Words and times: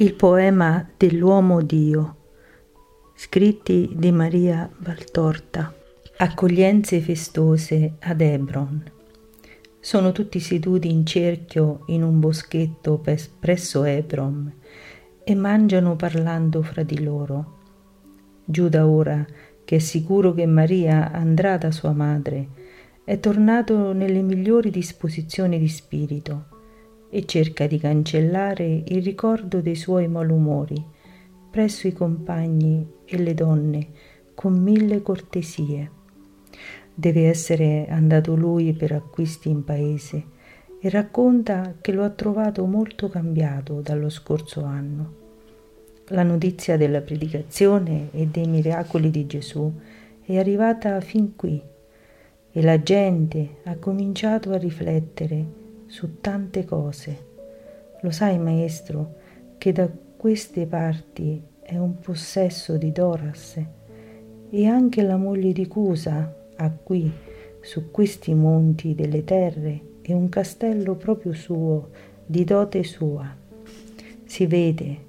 Il 0.00 0.14
poema 0.14 0.88
dell'uomo 0.96 1.60
Dio, 1.60 2.16
scritti 3.16 3.90
di 3.96 4.12
Maria 4.12 4.70
Valtorta. 4.78 5.74
Accoglienze 6.18 7.00
festose 7.00 7.94
ad 7.98 8.20
Hebron. 8.20 8.80
Sono 9.80 10.12
tutti 10.12 10.38
seduti 10.38 10.88
in 10.88 11.04
cerchio 11.04 11.82
in 11.86 12.04
un 12.04 12.20
boschetto 12.20 13.02
presso 13.40 13.82
Hebron 13.82 14.52
e 15.24 15.34
mangiano 15.34 15.96
parlando 15.96 16.62
fra 16.62 16.84
di 16.84 17.02
loro. 17.02 17.56
Giuda 18.44 18.86
ora, 18.86 19.26
che 19.64 19.74
è 19.74 19.80
sicuro 19.80 20.32
che 20.32 20.46
Maria 20.46 21.10
andrà 21.10 21.56
da 21.56 21.72
sua 21.72 21.90
madre, 21.90 22.50
è 23.02 23.18
tornato 23.18 23.92
nelle 23.92 24.22
migliori 24.22 24.70
disposizioni 24.70 25.58
di 25.58 25.68
spirito 25.68 26.57
e 27.10 27.24
cerca 27.24 27.66
di 27.66 27.78
cancellare 27.78 28.82
il 28.86 29.02
ricordo 29.02 29.60
dei 29.60 29.76
suoi 29.76 30.08
malumori 30.08 30.96
presso 31.50 31.88
i 31.88 31.92
compagni 31.92 32.86
e 33.04 33.18
le 33.18 33.34
donne 33.34 33.88
con 34.34 34.52
mille 34.52 35.02
cortesie. 35.02 35.90
Deve 36.94 37.28
essere 37.28 37.86
andato 37.88 38.34
lui 38.34 38.72
per 38.74 38.92
acquisti 38.92 39.48
in 39.48 39.64
paese 39.64 40.36
e 40.80 40.88
racconta 40.90 41.74
che 41.80 41.92
lo 41.92 42.04
ha 42.04 42.10
trovato 42.10 42.64
molto 42.66 43.08
cambiato 43.08 43.80
dallo 43.80 44.10
scorso 44.10 44.62
anno. 44.62 45.14
La 46.08 46.22
notizia 46.22 46.76
della 46.76 47.00
predicazione 47.00 48.10
e 48.12 48.26
dei 48.26 48.46
miracoli 48.46 49.10
di 49.10 49.26
Gesù 49.26 49.72
è 50.22 50.38
arrivata 50.38 51.00
fin 51.00 51.34
qui 51.34 51.60
e 52.50 52.62
la 52.62 52.80
gente 52.82 53.56
ha 53.64 53.76
cominciato 53.76 54.52
a 54.52 54.56
riflettere 54.56 55.57
su 55.88 56.20
tante 56.20 56.64
cose. 56.64 57.26
Lo 58.02 58.10
sai, 58.10 58.38
maestro, 58.38 59.16
che 59.58 59.72
da 59.72 59.90
queste 60.16 60.66
parti 60.66 61.42
è 61.60 61.76
un 61.76 61.98
possesso 61.98 62.76
di 62.76 62.92
Doras 62.92 63.60
e 64.50 64.66
anche 64.66 65.02
la 65.02 65.16
moglie 65.16 65.52
di 65.52 65.66
Cusa 65.66 66.34
ha 66.56 66.70
qui, 66.70 67.10
su 67.60 67.90
questi 67.90 68.34
monti 68.34 68.94
delle 68.94 69.24
terre, 69.24 69.80
e 70.02 70.14
un 70.14 70.28
castello 70.28 70.94
proprio 70.94 71.32
suo, 71.34 71.90
di 72.24 72.44
dote 72.44 72.82
sua. 72.84 73.36
Si 74.24 74.46
vede 74.46 75.06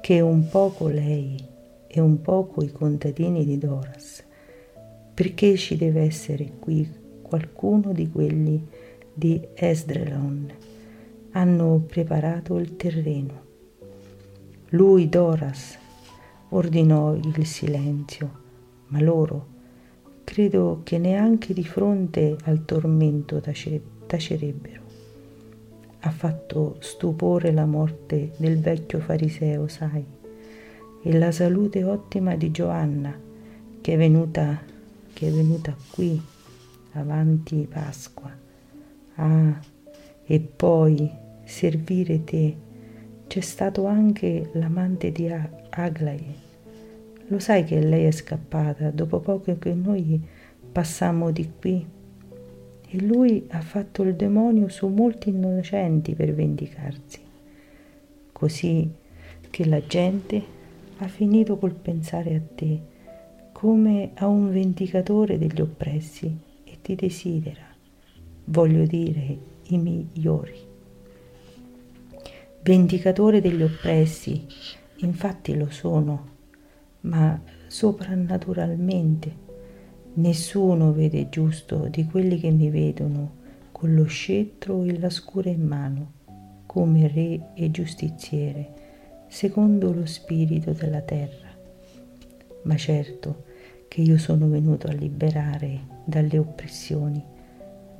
che 0.00 0.20
un 0.20 0.48
poco 0.48 0.86
lei 0.86 1.36
e 1.86 2.00
un 2.00 2.20
poco 2.20 2.62
i 2.62 2.70
contadini 2.70 3.44
di 3.44 3.58
Doras, 3.58 4.24
perché 5.14 5.56
ci 5.56 5.76
deve 5.76 6.02
essere 6.02 6.52
qui 6.60 6.88
qualcuno 7.22 7.92
di 7.92 8.08
quelli 8.08 8.66
di 9.18 9.48
Esdrelon 9.52 10.48
hanno 11.32 11.82
preparato 11.84 12.56
il 12.58 12.76
terreno. 12.76 13.46
Lui, 14.68 15.08
Doras, 15.08 15.76
ordinò 16.50 17.16
il 17.16 17.44
silenzio, 17.44 18.30
ma 18.86 19.00
loro, 19.00 19.46
credo 20.22 20.82
che 20.84 20.98
neanche 20.98 21.52
di 21.52 21.64
fronte 21.64 22.36
al 22.44 22.64
tormento 22.64 23.42
tacerebbero. 24.06 24.82
Ha 25.98 26.10
fatto 26.10 26.76
stupore 26.78 27.50
la 27.50 27.66
morte 27.66 28.30
del 28.36 28.60
vecchio 28.60 29.00
fariseo, 29.00 29.66
sai, 29.66 30.04
e 31.02 31.18
la 31.18 31.32
salute 31.32 31.82
ottima 31.82 32.36
di 32.36 32.52
Giovanna, 32.52 33.18
che 33.80 33.94
è 33.94 33.96
venuta, 33.96 34.62
che 35.12 35.26
è 35.26 35.30
venuta 35.32 35.74
qui 35.90 36.22
avanti 36.92 37.66
Pasqua 37.68 38.46
Ah, 39.20 39.58
e 40.24 40.38
poi 40.40 41.10
servire 41.44 42.22
te. 42.22 42.56
C'è 43.26 43.40
stato 43.40 43.86
anche 43.86 44.50
l'amante 44.52 45.10
di 45.10 45.28
Aglae. 45.70 46.46
Lo 47.26 47.40
sai 47.40 47.64
che 47.64 47.80
lei 47.80 48.04
è 48.04 48.12
scappata 48.12 48.90
dopo 48.90 49.18
poco 49.18 49.58
che 49.58 49.74
noi 49.74 50.22
passammo 50.70 51.32
di 51.32 51.50
qui? 51.58 51.84
E 52.90 53.00
lui 53.02 53.44
ha 53.50 53.60
fatto 53.60 54.02
il 54.02 54.14
demonio 54.14 54.68
su 54.68 54.86
molti 54.86 55.30
innocenti 55.30 56.14
per 56.14 56.32
vendicarsi. 56.32 57.20
Così 58.30 58.88
che 59.50 59.66
la 59.66 59.84
gente 59.84 60.40
ha 60.98 61.08
finito 61.08 61.58
col 61.58 61.74
pensare 61.74 62.36
a 62.36 62.40
te 62.54 62.80
come 63.50 64.12
a 64.14 64.28
un 64.28 64.52
vendicatore 64.52 65.38
degli 65.38 65.60
oppressi 65.60 66.34
e 66.62 66.78
ti 66.80 66.94
desidera 66.94 67.67
voglio 68.48 68.84
dire 68.84 69.38
i 69.64 69.78
migliori. 69.78 70.66
Vendicatore 72.62 73.40
degli 73.40 73.62
oppressi, 73.62 74.46
infatti 74.96 75.56
lo 75.56 75.70
sono, 75.70 76.36
ma 77.00 77.40
soprannaturalmente. 77.66 79.46
Nessuno 80.14 80.92
vede 80.92 81.28
giusto 81.28 81.88
di 81.88 82.04
quelli 82.06 82.38
che 82.38 82.50
mi 82.50 82.70
vedono 82.70 83.36
con 83.70 83.94
lo 83.94 84.04
scettro 84.04 84.82
e 84.82 84.98
la 84.98 85.10
scura 85.10 85.50
in 85.50 85.64
mano, 85.64 86.12
come 86.66 87.06
re 87.08 87.52
e 87.54 87.70
giustiziere, 87.70 88.74
secondo 89.28 89.92
lo 89.92 90.06
spirito 90.06 90.72
della 90.72 91.02
terra. 91.02 91.48
Ma 92.62 92.76
certo 92.76 93.44
che 93.86 94.00
io 94.00 94.18
sono 94.18 94.48
venuto 94.48 94.88
a 94.88 94.92
liberare 94.92 95.80
dalle 96.04 96.38
oppressioni 96.38 97.36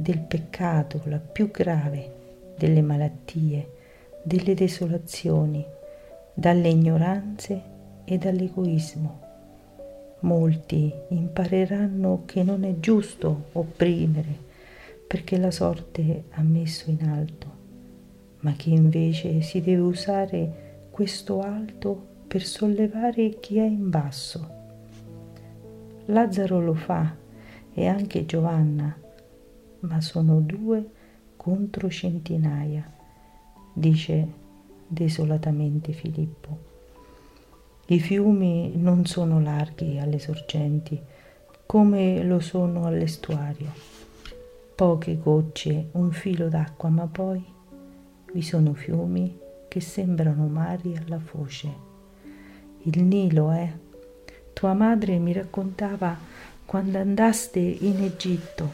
del 0.01 0.21
peccato, 0.21 1.03
la 1.07 1.19
più 1.19 1.51
grave 1.51 2.55
delle 2.57 2.83
malattie, 2.83 3.73
delle 4.23 4.55
desolazioni, 4.55 5.65
dalle 6.33 6.69
ignoranze 6.69 7.63
e 8.05 8.17
dall'egoismo. 8.17 9.27
Molti 10.21 10.93
impareranno 11.09 12.23
che 12.27 12.45
non 12.45 12.63
è 12.63 12.79
giusto 12.79 13.47
opprimere 13.53 14.47
perché 15.07 15.37
la 15.37 15.51
sorte 15.51 16.25
ha 16.31 16.43
messo 16.43 16.91
in 16.91 17.09
alto, 17.09 17.47
ma 18.41 18.53
che 18.53 18.71
invece 18.71 19.41
si 19.43 19.61
deve 19.61 19.81
usare 19.81 20.87
questo 20.91 21.41
alto 21.41 22.07
per 22.29 22.45
sollevare 22.45 23.41
chi 23.41 23.59
è 23.59 23.65
in 23.65 23.91
basso. 23.91 24.57
Lazzaro 26.07 26.61
lo 26.61 26.75
fa 26.75 27.17
e 27.75 27.87
anche 27.87 28.27
Giovanna 28.27 29.07
ma 29.81 30.01
sono 30.01 30.41
due 30.41 30.91
contro 31.37 31.89
centinaia, 31.89 32.91
dice 33.73 34.27
desolatamente 34.87 35.93
Filippo. 35.93 36.67
I 37.87 38.01
fiumi 38.01 38.73
non 38.77 39.07
sono 39.07 39.41
larghi 39.41 39.99
alle 39.99 40.19
sorgenti, 40.19 41.01
come 41.65 42.23
lo 42.25 42.41
sono 42.41 42.85
all'estuario. 42.85 43.73
Poche 44.75 45.19
gocce, 45.19 45.89
un 45.93 46.13
filo 46.13 46.49
d'acqua, 46.49 46.89
ma 46.89 47.07
poi 47.07 47.43
vi 48.33 48.43
sono 48.43 48.75
fiumi 48.75 49.39
che 49.69 49.81
sembrano 49.81 50.47
mari 50.47 50.97
alla 50.97 51.19
foce. 51.19 51.87
Il 52.83 53.03
Nilo. 53.03 53.53
Eh? 53.53 53.73
Tua 54.53 54.73
madre 54.73 55.19
mi 55.19 55.33
raccontava 55.33 56.17
quando 56.65 56.99
andaste 56.99 57.59
in 57.59 58.03
Egitto 58.03 58.71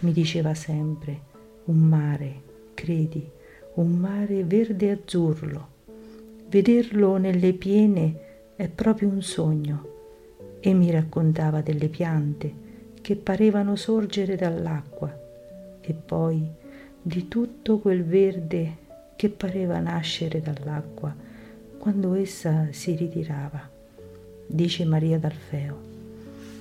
mi 0.00 0.12
diceva 0.12 0.54
sempre, 0.54 1.28
un 1.64 1.78
mare, 1.78 2.42
credi, 2.74 3.28
un 3.74 3.92
mare 3.92 4.44
verde 4.44 4.90
azzurro. 4.90 5.68
Vederlo 6.48 7.16
nelle 7.16 7.52
piene 7.52 8.28
è 8.56 8.68
proprio 8.68 9.08
un 9.08 9.22
sogno. 9.22 9.88
E 10.60 10.74
mi 10.74 10.90
raccontava 10.90 11.60
delle 11.60 11.88
piante 11.88 12.68
che 13.00 13.16
parevano 13.16 13.76
sorgere 13.76 14.36
dall'acqua 14.36 15.18
e 15.80 15.92
poi 15.94 16.46
di 17.00 17.28
tutto 17.28 17.78
quel 17.78 18.04
verde 18.04 18.76
che 19.16 19.30
pareva 19.30 19.78
nascere 19.78 20.40
dall'acqua 20.40 21.14
quando 21.78 22.14
essa 22.14 22.68
si 22.70 22.94
ritirava. 22.94 23.68
Dice 24.46 24.84
Maria 24.84 25.18
d'Alfeo. 25.18 25.76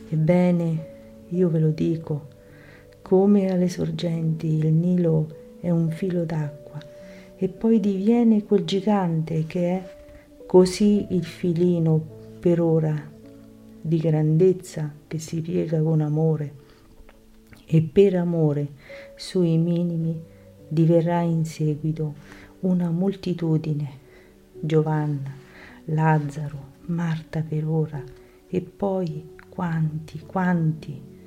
Ebbene, 0.10 0.86
io 1.30 1.50
ve 1.50 1.60
lo 1.60 1.70
dico, 1.70 2.38
come 3.10 3.52
alle 3.52 3.70
sorgenti 3.70 4.46
il 4.46 4.72
Nilo 4.72 5.56
è 5.60 5.72
un 5.72 5.90
filo 5.90 6.26
d'acqua 6.26 6.80
e 7.38 7.48
poi 7.48 7.80
diviene 7.80 8.44
quel 8.44 8.66
gigante 8.66 9.46
che 9.48 9.72
è 9.72 9.96
così 10.46 11.08
il 11.10 11.26
filino 11.26 12.00
per 12.40 12.62
ora 12.62 12.96
di 13.82 13.98
grandezza 13.98 14.94
che 15.08 15.18
si 15.18 15.42
piega 15.42 15.82
con 15.82 16.02
amore 16.02 16.54
e 17.66 17.82
per 17.82 18.14
amore 18.14 18.74
sui 19.16 19.58
minimi 19.58 20.22
diverrà 20.68 21.22
in 21.22 21.46
seguito 21.46 22.14
una 22.60 22.92
moltitudine, 22.92 23.90
Giovanna, 24.60 25.34
Lazzaro, 25.86 26.74
Marta 26.82 27.42
per 27.42 27.66
ora 27.66 28.04
e 28.48 28.62
poi 28.62 29.30
quanti, 29.50 30.20
quanti 30.20 31.18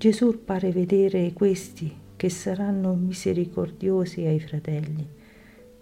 Gesù 0.00 0.44
pare 0.46 0.70
vedere 0.70 1.30
questi 1.34 1.94
che 2.16 2.30
saranno 2.30 2.94
misericordiosi 2.94 4.24
ai 4.24 4.40
fratelli 4.40 5.06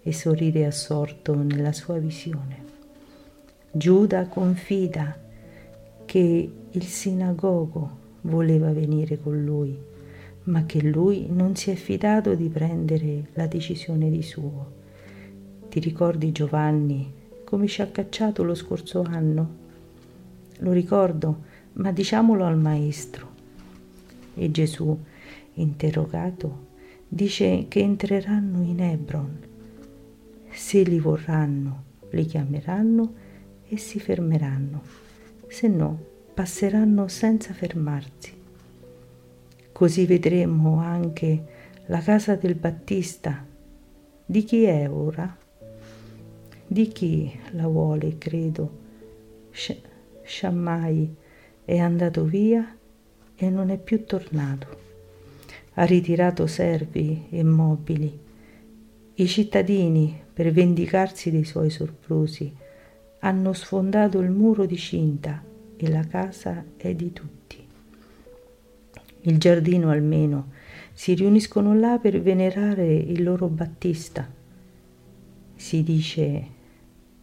e 0.01 0.11
sorride 0.11 0.65
assorto 0.65 1.41
nella 1.41 1.71
sua 1.71 1.99
visione. 1.99 2.65
Giuda 3.71 4.27
confida 4.27 5.17
che 6.03 6.51
il 6.69 6.83
sinagogo 6.83 7.97
voleva 8.23 8.73
venire 8.73 9.21
con 9.21 9.41
lui, 9.41 9.77
ma 10.43 10.65
che 10.65 10.81
lui 10.81 11.27
non 11.29 11.55
si 11.55 11.71
è 11.71 11.75
fidato 11.75 12.35
di 12.35 12.49
prendere 12.49 13.27
la 13.35 13.47
decisione 13.47 14.09
di 14.09 14.21
suo. 14.21 14.71
Ti 15.69 15.79
ricordi 15.79 16.33
Giovanni 16.33 17.09
come 17.45 17.67
ci 17.67 17.81
ha 17.81 17.87
cacciato 17.87 18.43
lo 18.43 18.53
scorso 18.53 19.01
anno? 19.01 19.49
Lo 20.57 20.73
ricordo, 20.73 21.43
ma 21.75 21.93
diciamolo 21.93 22.43
al 22.43 22.57
maestro. 22.57 23.28
E 24.41 24.51
Gesù, 24.51 24.97
interrogato, 25.55 26.67
dice 27.09 27.65
che 27.67 27.81
entreranno 27.81 28.63
in 28.63 28.79
Hebron. 28.79 29.37
Se 30.49 30.81
li 30.81 30.97
vorranno, 30.97 31.83
li 32.11 32.23
chiameranno 32.23 33.13
e 33.67 33.75
si 33.75 33.99
fermeranno, 33.99 34.81
se 35.49 35.67
no 35.67 35.99
passeranno 36.33 37.09
senza 37.09 37.51
fermarsi. 37.51 38.33
Così 39.73 40.05
vedremo 40.05 40.79
anche 40.79 41.43
la 41.87 41.99
casa 41.99 42.35
del 42.35 42.55
Battista. 42.55 43.45
Di 44.25 44.43
chi 44.45 44.63
è 44.63 44.89
ora? 44.89 45.37
Di 46.65 46.87
chi 46.87 47.37
la 47.51 47.67
vuole, 47.67 48.17
credo. 48.17 48.77
Shammai 50.23 51.13
è 51.65 51.77
andato 51.77 52.23
via 52.23 52.77
e 53.41 53.49
non 53.49 53.69
è 53.69 53.77
più 53.77 54.05
tornato. 54.05 54.67
Ha 55.75 55.85
ritirato 55.85 56.45
servi 56.45 57.27
e 57.29 57.41
mobili. 57.41 58.19
I 59.15 59.27
cittadini, 59.27 60.21
per 60.33 60.51
vendicarsi 60.51 61.31
dei 61.31 61.45
suoi 61.45 61.69
soprusi, 61.69 62.53
hanno 63.19 63.53
sfondato 63.53 64.19
il 64.19 64.29
muro 64.29 64.65
di 64.65 64.77
cinta 64.77 65.41
e 65.77 65.89
la 65.89 66.05
casa 66.05 66.63
è 66.75 66.93
di 66.93 67.13
tutti. 67.13 67.65
Il 69.21 69.37
giardino 69.37 69.89
almeno 69.89 70.51
si 70.93 71.13
riuniscono 71.13 71.73
là 71.73 71.97
per 71.97 72.21
venerare 72.21 72.93
il 72.93 73.23
loro 73.23 73.47
Battista. 73.47 74.29
Si 75.55 75.83
dice 75.83 76.47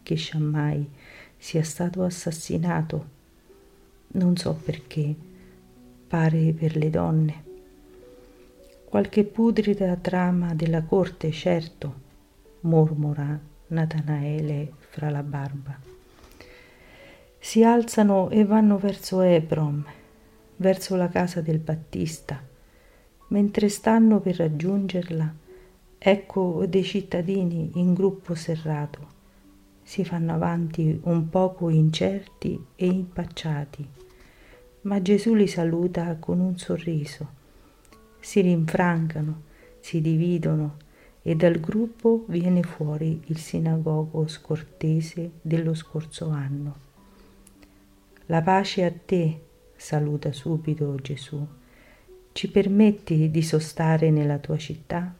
che 0.01 0.17
Shammai 0.17 0.89
sia 1.37 1.63
stato 1.63 2.01
assassinato, 2.03 3.07
non 4.13 4.35
so 4.35 4.59
perché, 4.63 5.15
pare 6.07 6.53
per 6.53 6.75
le 6.77 6.89
donne. 6.89 7.43
Qualche 8.85 9.25
putrida 9.25 9.95
trama 9.97 10.53
della 10.53 10.83
corte, 10.83 11.31
certo, 11.31 11.93
mormora 12.61 13.37
Natanaele 13.67 14.71
fra 14.77 15.09
la 15.09 15.23
barba. 15.23 15.77
Si 17.37 17.63
alzano 17.63 18.29
e 18.29 18.45
vanno 18.45 18.77
verso 18.77 19.21
Ebron, 19.21 19.85
verso 20.55 20.95
la 20.95 21.09
casa 21.09 21.41
del 21.41 21.59
Battista. 21.59 22.41
Mentre 23.29 23.67
stanno 23.67 24.21
per 24.21 24.37
raggiungerla, 24.37 25.33
ecco 25.97 26.65
dei 26.67 26.83
cittadini 26.83 27.71
in 27.75 27.93
gruppo 27.93 28.35
serrato. 28.35 29.15
Si 29.83 30.05
fanno 30.05 30.33
avanti 30.33 30.99
un 31.03 31.29
poco 31.29 31.69
incerti 31.69 32.65
e 32.75 32.85
impacciati, 32.85 33.87
ma 34.87 35.01
Gesù 35.01 35.33
li 35.33 35.47
saluta 35.47 36.17
con 36.17 36.39
un 36.39 36.57
sorriso 36.57 37.37
si 38.27 38.41
rinfrancano, 38.41 39.43
si 39.79 40.01
dividono 40.01 40.77
e 41.21 41.35
dal 41.35 41.61
gruppo 41.61 42.25
viene 42.27 42.61
fuori 42.61 43.21
il 43.27 43.37
sinagogo 43.37 44.27
scortese 44.27 45.31
dello 45.41 45.73
scorso 45.73 46.27
anno. 46.27 46.75
La 48.25 48.41
pace 48.41 48.83
a 48.83 48.91
te, 48.91 49.41
saluta 49.77 50.33
subito 50.33 50.93
Gesù. 50.95 51.45
Ci 52.33 52.51
permetti 52.51 53.31
di 53.31 53.41
sostare 53.41 54.11
nella 54.11 54.39
tua 54.39 54.57
città? 54.57 55.15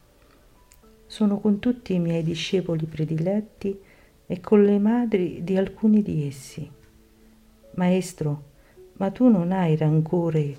Sono 1.06 1.40
con 1.40 1.60
tutti 1.60 1.94
i 1.94 2.00
miei 2.00 2.24
discepoli 2.24 2.86
prediletti 2.86 3.80
e 4.26 4.42
con 4.42 4.66
le 4.66 4.80
madri 4.80 5.46
di 5.46 5.56
alcuni 5.56 6.02
di 6.02 6.28
essi. 6.28 6.70
Maestro, 7.76 8.47
ma 8.98 9.10
tu 9.12 9.30
non 9.30 9.52
hai 9.52 9.76
rancore 9.76 10.58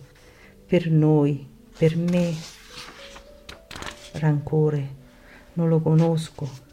per 0.67 0.90
noi 0.90 1.46
per 1.76 1.96
me 1.96 2.32
rancore 4.12 4.96
non 5.55 5.69
lo 5.69 5.81
conosco 5.81 6.67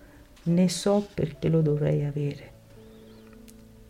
né 0.46 0.70
so 0.70 1.08
perché 1.14 1.50
lo 1.50 1.62
dovrei 1.62 2.04
avere. 2.04 2.54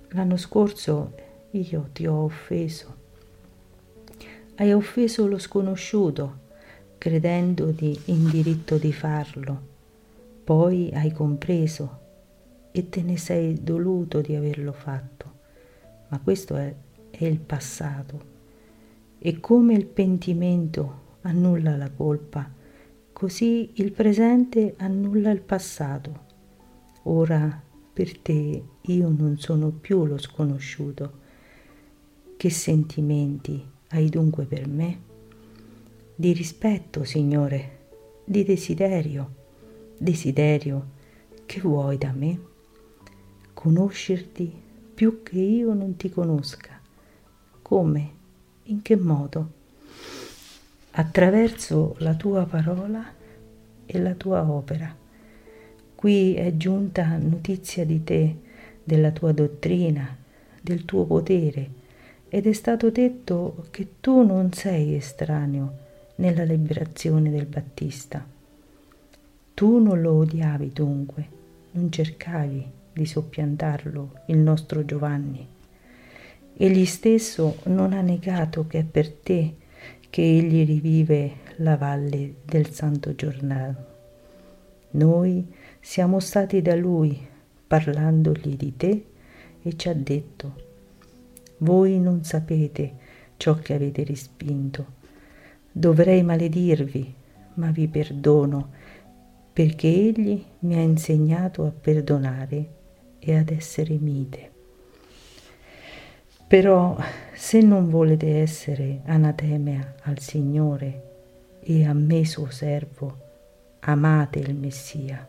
L'anno 0.09 0.37
scorso 0.37 1.13
io 1.51 1.89
ti 1.91 2.05
ho 2.05 2.23
offeso. 2.23 3.03
Hai 4.55 4.71
offeso 4.71 5.27
lo 5.27 5.37
sconosciuto 5.37 6.43
credendoti 6.97 7.99
in 8.05 8.29
diritto 8.29 8.77
di 8.77 8.93
farlo. 8.93 9.73
Poi 10.43 10.91
hai 10.93 11.11
compreso 11.11 12.03
e 12.71 12.89
te 12.89 13.01
ne 13.01 13.17
sei 13.17 13.61
doluto 13.61 14.21
di 14.21 14.35
averlo 14.35 14.71
fatto. 14.71 15.33
Ma 16.07 16.19
questo 16.19 16.55
è, 16.55 16.73
è 17.17 17.25
il 17.25 17.39
passato. 17.39 18.33
E 19.19 19.39
come 19.39 19.73
il 19.73 19.85
pentimento 19.85 21.03
annulla 21.21 21.75
la 21.77 21.89
colpa, 21.89 22.49
così 23.13 23.71
il 23.75 23.91
presente 23.91 24.75
annulla 24.77 25.31
il 25.31 25.41
passato. 25.41 26.23
Ora 27.03 27.63
per 27.93 28.17
te 28.19 28.63
io 28.81 29.09
non 29.09 29.37
sono 29.37 29.69
più 29.69 30.05
lo 30.05 30.17
sconosciuto. 30.17 31.23
Che 32.35 32.49
sentimenti 32.49 33.65
hai 33.89 34.09
dunque 34.09 34.45
per 34.45 34.67
me? 34.67 34.99
Di 36.13 36.33
rispetto, 36.33 37.03
Signore, 37.03 37.87
di 38.25 38.43
desiderio, 38.43 39.33
desiderio 39.97 40.93
che 41.45 41.61
vuoi 41.61 41.97
da 41.97 42.11
me? 42.11 42.39
Conoscerti 43.53 44.51
più 44.93 45.23
che 45.23 45.39
io 45.39 45.73
non 45.73 45.95
ti 45.95 46.09
conosca. 46.09 46.74
Come? 47.67 48.11
In 48.63 48.81
che 48.81 48.95
modo? 48.95 49.63
attraverso 50.97 51.95
la 51.99 52.13
tua 52.13 52.45
parola 52.45 53.03
e 53.85 53.99
la 53.99 54.13
tua 54.13 54.49
opera. 54.49 54.93
Qui 55.95 56.35
è 56.35 56.55
giunta 56.55 57.17
notizia 57.17 57.85
di 57.85 58.03
te, 58.03 58.35
della 58.83 59.11
tua 59.11 59.31
dottrina, 59.31 60.15
del 60.61 60.85
tuo 60.85 61.05
potere, 61.05 61.83
ed 62.29 62.47
è 62.47 62.53
stato 62.53 62.89
detto 62.89 63.67
che 63.71 63.95
tu 63.99 64.25
non 64.25 64.51
sei 64.53 64.95
estraneo 64.95 65.83
nella 66.15 66.43
liberazione 66.43 67.29
del 67.29 67.45
Battista. 67.45 68.25
Tu 69.53 69.77
non 69.79 70.01
lo 70.01 70.13
odiavi 70.13 70.71
dunque, 70.71 71.27
non 71.71 71.91
cercavi 71.91 72.65
di 72.93 73.05
soppiantarlo, 73.05 74.11
il 74.27 74.37
nostro 74.37 74.85
Giovanni. 74.85 75.54
Egli 76.57 76.85
stesso 76.85 77.57
non 77.63 77.91
ha 77.91 77.99
negato 77.99 78.65
che 78.65 78.79
è 78.79 78.83
per 78.85 79.11
te 79.11 79.55
che 80.09 80.21
egli 80.21 80.65
rivive 80.65 81.31
la 81.57 81.75
valle 81.75 82.35
del 82.45 82.71
Santo 82.71 83.13
Giordano. 83.13 83.85
Noi 84.91 85.45
siamo 85.81 86.21
stati 86.21 86.61
da 86.61 86.73
lui 86.73 87.19
parlandogli 87.67 88.55
di 88.55 88.77
te 88.77 89.05
e 89.61 89.75
ci 89.75 89.89
ha 89.89 89.93
detto, 89.93 90.63
voi 91.57 91.99
non 91.99 92.23
sapete 92.23 92.93
ciò 93.35 93.55
che 93.55 93.73
avete 93.73 94.05
respinto. 94.05 94.93
Dovrei 95.69 96.23
maledirvi, 96.23 97.13
ma 97.55 97.69
vi 97.71 97.89
perdono, 97.89 98.69
perché 99.51 99.87
egli 99.87 100.41
mi 100.59 100.75
ha 100.75 100.81
insegnato 100.81 101.65
a 101.65 101.71
perdonare 101.71 102.69
e 103.19 103.35
ad 103.35 103.49
essere 103.49 103.97
mite. 103.97 104.54
Però 106.55 106.95
se 107.33 107.59
non 107.59 107.89
volete 107.89 108.39
essere 108.39 109.01
anatema 109.07 109.95
al 110.03 110.19
Signore 110.19 111.57
e 111.59 111.85
a 111.85 111.91
me 111.91 112.23
suo 112.23 112.49
servo, 112.49 113.17
amate 113.81 114.39
il 114.39 114.55
Messia 114.55 115.27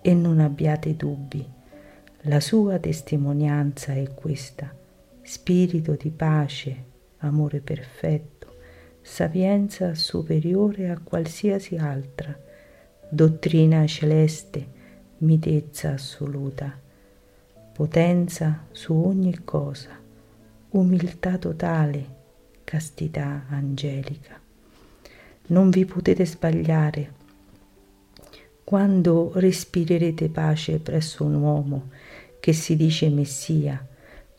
e 0.00 0.14
non 0.14 0.38
abbiate 0.38 0.94
dubbi. 0.94 1.44
La 2.26 2.38
sua 2.38 2.78
testimonianza 2.78 3.94
è 3.94 4.14
questa, 4.14 4.72
spirito 5.22 5.96
di 5.98 6.10
pace, 6.10 6.84
amore 7.18 7.58
perfetto, 7.58 8.54
sapienza 9.02 9.96
superiore 9.96 10.88
a 10.88 11.00
qualsiasi 11.02 11.74
altra, 11.74 12.32
dottrina 13.08 13.84
celeste, 13.88 14.64
mitezza 15.18 15.94
assoluta, 15.94 16.78
potenza 17.72 18.66
su 18.70 18.94
ogni 18.94 19.40
cosa 19.42 20.02
umiltà 20.74 21.38
totale, 21.38 22.04
castità 22.64 23.44
angelica. 23.48 24.40
Non 25.46 25.70
vi 25.70 25.84
potete 25.84 26.26
sbagliare. 26.26 27.22
quando 28.64 29.30
respirerete 29.34 30.30
pace 30.30 30.78
presso 30.78 31.22
un 31.22 31.34
uomo 31.34 31.90
che 32.40 32.54
si 32.54 32.76
dice 32.76 33.10
Messia, 33.10 33.86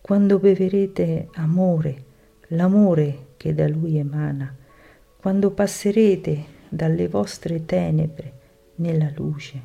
quando 0.01 0.39
beverete 0.39 1.29
amore, 1.35 2.03
l'amore 2.47 3.27
che 3.37 3.53
da 3.53 3.67
lui 3.67 3.97
emana, 3.97 4.53
quando 5.17 5.51
passerete 5.51 6.43
dalle 6.67 7.07
vostre 7.07 7.65
tenebre 7.65 8.33
nella 8.77 9.11
luce, 9.15 9.61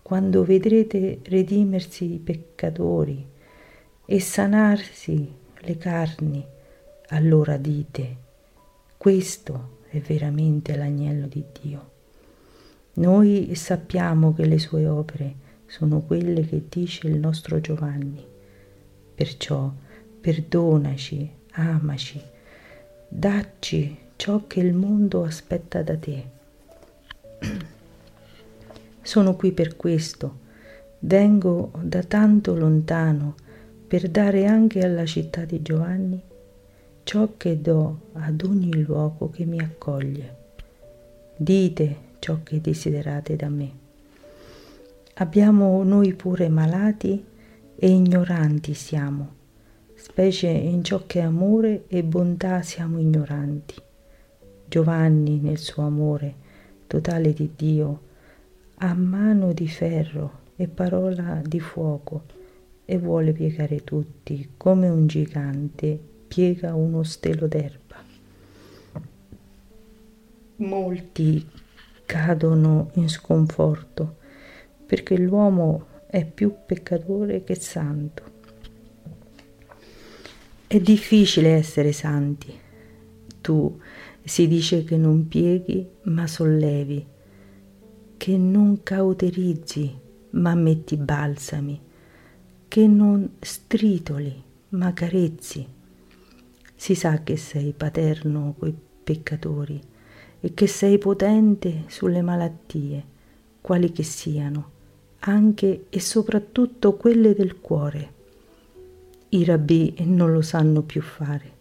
quando 0.00 0.44
vedrete 0.44 1.18
redimersi 1.24 2.14
i 2.14 2.18
peccatori 2.18 3.26
e 4.06 4.20
sanarsi 4.20 5.46
le 5.68 5.76
carni, 5.76 6.46
allora 7.08 7.58
dite, 7.58 8.16
questo 8.96 9.80
è 9.90 9.98
veramente 9.98 10.74
l'agnello 10.74 11.26
di 11.26 11.44
Dio. 11.60 11.90
Noi 12.94 13.54
sappiamo 13.54 14.32
che 14.32 14.46
le 14.46 14.58
sue 14.58 14.86
opere 14.86 15.46
sono 15.66 16.00
quelle 16.00 16.46
che 16.46 16.64
dice 16.70 17.06
il 17.06 17.18
nostro 17.18 17.60
Giovanni. 17.60 18.26
Perciò 19.14 19.70
perdonaci, 20.20 21.30
amaci, 21.52 22.20
dacci 23.06 23.96
ciò 24.16 24.46
che 24.46 24.60
il 24.60 24.72
mondo 24.72 25.22
aspetta 25.22 25.82
da 25.82 25.98
te. 25.98 26.24
Sono 29.02 29.36
qui 29.36 29.52
per 29.52 29.76
questo, 29.76 30.38
vengo 31.00 31.72
da 31.82 32.02
tanto 32.02 32.56
lontano 32.56 33.34
per 33.88 34.10
dare 34.10 34.44
anche 34.44 34.80
alla 34.80 35.06
città 35.06 35.46
di 35.46 35.62
Giovanni 35.62 36.20
ciò 37.04 37.30
che 37.38 37.58
do 37.58 38.10
ad 38.12 38.42
ogni 38.42 38.82
luogo 38.84 39.30
che 39.30 39.46
mi 39.46 39.58
accoglie. 39.60 40.36
Dite 41.34 41.96
ciò 42.18 42.40
che 42.42 42.60
desiderate 42.60 43.34
da 43.34 43.48
me. 43.48 43.70
Abbiamo 45.14 45.82
noi 45.84 46.12
pure 46.12 46.50
malati 46.50 47.24
e 47.74 47.88
ignoranti 47.88 48.74
siamo, 48.74 49.36
specie 49.94 50.48
in 50.48 50.84
ciò 50.84 51.04
che 51.06 51.20
amore 51.20 51.84
e 51.88 52.04
bontà 52.04 52.60
siamo 52.60 52.98
ignoranti. 52.98 53.74
Giovanni 54.66 55.40
nel 55.40 55.56
suo 55.56 55.84
amore 55.84 56.34
totale 56.86 57.32
di 57.32 57.52
Dio 57.56 58.00
ha 58.80 58.92
mano 58.92 59.54
di 59.54 59.66
ferro 59.66 60.40
e 60.56 60.68
parola 60.68 61.40
di 61.42 61.58
fuoco 61.58 62.36
e 62.90 62.96
vuole 62.96 63.32
piegare 63.32 63.84
tutti 63.84 64.52
come 64.56 64.88
un 64.88 65.06
gigante 65.06 66.00
piega 66.26 66.74
uno 66.74 67.02
stelo 67.02 67.46
d'erba. 67.46 67.96
Molti 70.56 71.46
cadono 72.06 72.90
in 72.94 73.10
sconforto 73.10 74.16
perché 74.86 75.18
l'uomo 75.18 75.86
è 76.06 76.24
più 76.24 76.54
peccatore 76.64 77.44
che 77.44 77.56
santo. 77.56 78.22
È 80.66 80.80
difficile 80.80 81.50
essere 81.50 81.92
santi. 81.92 82.58
Tu 83.42 83.78
si 84.24 84.48
dice 84.48 84.84
che 84.84 84.96
non 84.96 85.28
pieghi 85.28 85.86
ma 86.04 86.26
sollevi, 86.26 87.06
che 88.16 88.38
non 88.38 88.82
cauterizzi 88.82 89.94
ma 90.30 90.54
metti 90.54 90.96
balsami, 90.96 91.80
che 92.68 92.86
non 92.86 93.36
stritoli 93.40 94.42
ma 94.70 94.92
carezzi. 94.92 95.66
Si 96.74 96.94
sa 96.94 97.22
che 97.22 97.36
sei 97.36 97.72
paterno 97.72 98.54
coi 98.58 98.74
peccatori 99.02 99.80
e 100.40 100.54
che 100.54 100.66
sei 100.66 100.98
potente 100.98 101.84
sulle 101.88 102.22
malattie, 102.22 103.04
quali 103.60 103.90
che 103.90 104.04
siano, 104.04 104.70
anche 105.20 105.86
e 105.88 106.00
soprattutto 106.00 106.94
quelle 106.94 107.34
del 107.34 107.58
cuore. 107.60 108.12
I 109.30 109.44
rabbì 109.44 109.94
non 110.04 110.32
lo 110.32 110.42
sanno 110.42 110.82
più 110.82 111.02
fare 111.02 111.56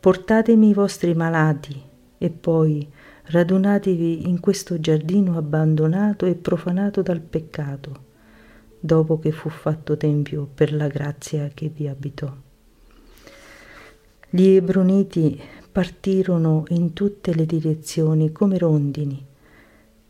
portatemi 0.00 0.68
i 0.68 0.74
vostri 0.74 1.12
malati 1.14 1.80
e 2.18 2.30
poi 2.30 2.88
radunatevi 3.24 4.28
in 4.28 4.38
questo 4.40 4.78
giardino 4.80 5.36
abbandonato 5.36 6.24
e 6.24 6.34
profanato 6.34 7.02
dal 7.02 7.20
peccato, 7.20 8.06
dopo 8.78 9.18
che 9.18 9.32
fu 9.32 9.48
fatto 9.48 9.96
tempio 9.96 10.48
per 10.52 10.72
la 10.72 10.88
grazia 10.88 11.50
che 11.52 11.68
vi 11.68 11.88
abitò. 11.88 12.32
Gli 14.30 14.46
ebroniti 14.46 15.40
partirono 15.70 16.64
in 16.68 16.92
tutte 16.92 17.34
le 17.34 17.46
direzioni 17.46 18.30
come 18.32 18.58
rondini 18.58 19.24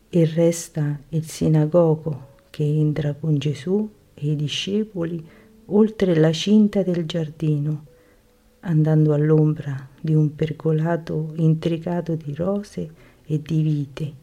e 0.09 0.25
resta 0.25 0.99
il 1.09 1.25
sinagogo 1.25 2.27
che 2.49 2.63
entra 2.63 3.13
con 3.13 3.37
Gesù 3.37 3.89
e 4.13 4.31
i 4.31 4.35
discepoli 4.35 5.25
oltre 5.65 6.15
la 6.15 6.31
cinta 6.31 6.81
del 6.81 7.05
giardino 7.05 7.85
andando 8.61 9.13
all'ombra 9.13 9.87
di 10.01 10.13
un 10.13 10.35
pergolato 10.35 11.31
intricato 11.35 12.15
di 12.15 12.33
rose 12.33 12.91
e 13.25 13.41
di 13.41 13.61
vite 13.61 14.13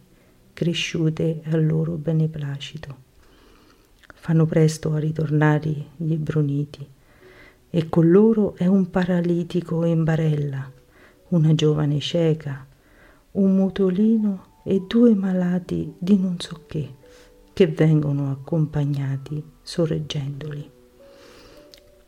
cresciute 0.53 1.41
al 1.45 1.65
loro 1.65 1.93
beneplacito. 1.93 3.06
Fanno 4.27 4.45
presto 4.45 4.93
a 4.93 4.99
ritornare 4.99 5.91
gli 5.95 6.13
ebroniti 6.13 6.85
e 7.71 7.89
con 7.89 8.11
loro 8.11 8.57
è 8.57 8.67
un 8.67 8.91
paralitico 8.91 9.85
in 9.85 10.03
barella, 10.03 10.69
una 11.29 11.55
giovane 11.55 12.01
cieca, 12.01 12.67
un 13.31 13.55
mutolino 13.55 14.63
e 14.65 14.83
due 14.85 15.15
malati 15.15 15.95
di 15.97 16.19
non 16.19 16.41
so 16.41 16.65
che, 16.67 16.95
che 17.53 17.69
vengono 17.69 18.33
accompagnati 18.33 19.41
sorreggendoli. 19.63 20.69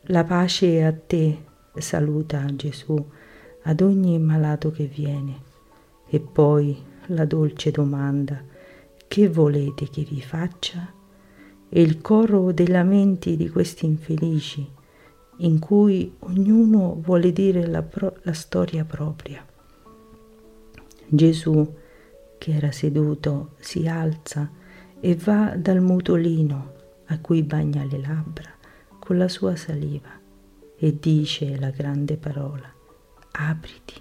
La 0.07 0.25
pace 0.25 0.79
è 0.79 0.81
a 0.81 0.91
te, 0.91 1.37
saluta 1.77 2.45
Gesù 2.53 3.01
ad 3.61 3.79
ogni 3.79 4.19
malato 4.19 4.71
che 4.71 4.87
viene. 4.87 5.41
E 6.09 6.19
poi 6.19 6.77
la 7.05 7.23
dolce 7.23 7.71
domanda, 7.71 8.43
che 9.07 9.29
volete 9.29 9.89
che 9.89 10.01
vi 10.01 10.21
faccia? 10.21 10.98
E 11.69 11.81
il 11.81 12.01
coro 12.01 12.51
dei 12.51 12.67
lamenti 12.67 13.35
di 13.37 13.47
questi 13.49 13.85
infelici, 13.85 14.67
in 15.37 15.59
cui 15.59 16.15
ognuno 16.19 16.99
vuole 17.01 17.31
dire 17.31 17.65
la, 17.67 17.81
pro- 17.81 18.17
la 18.23 18.33
storia 18.33 18.83
propria. 18.83 19.45
Gesù, 21.07 21.75
che 22.37 22.51
era 22.53 22.71
seduto, 22.71 23.51
si 23.59 23.87
alza 23.87 24.49
e 24.99 25.15
va 25.15 25.55
dal 25.55 25.81
mutolino 25.81 26.73
a 27.05 27.19
cui 27.19 27.43
bagna 27.43 27.83
le 27.83 27.99
labbra 27.99 28.51
con 28.99 29.17
la 29.17 29.27
sua 29.27 29.55
saliva 29.55 30.09
e 30.77 30.97
dice 30.99 31.57
la 31.57 31.69
grande 31.69 32.17
parola, 32.17 32.71
apriti. 33.31 33.93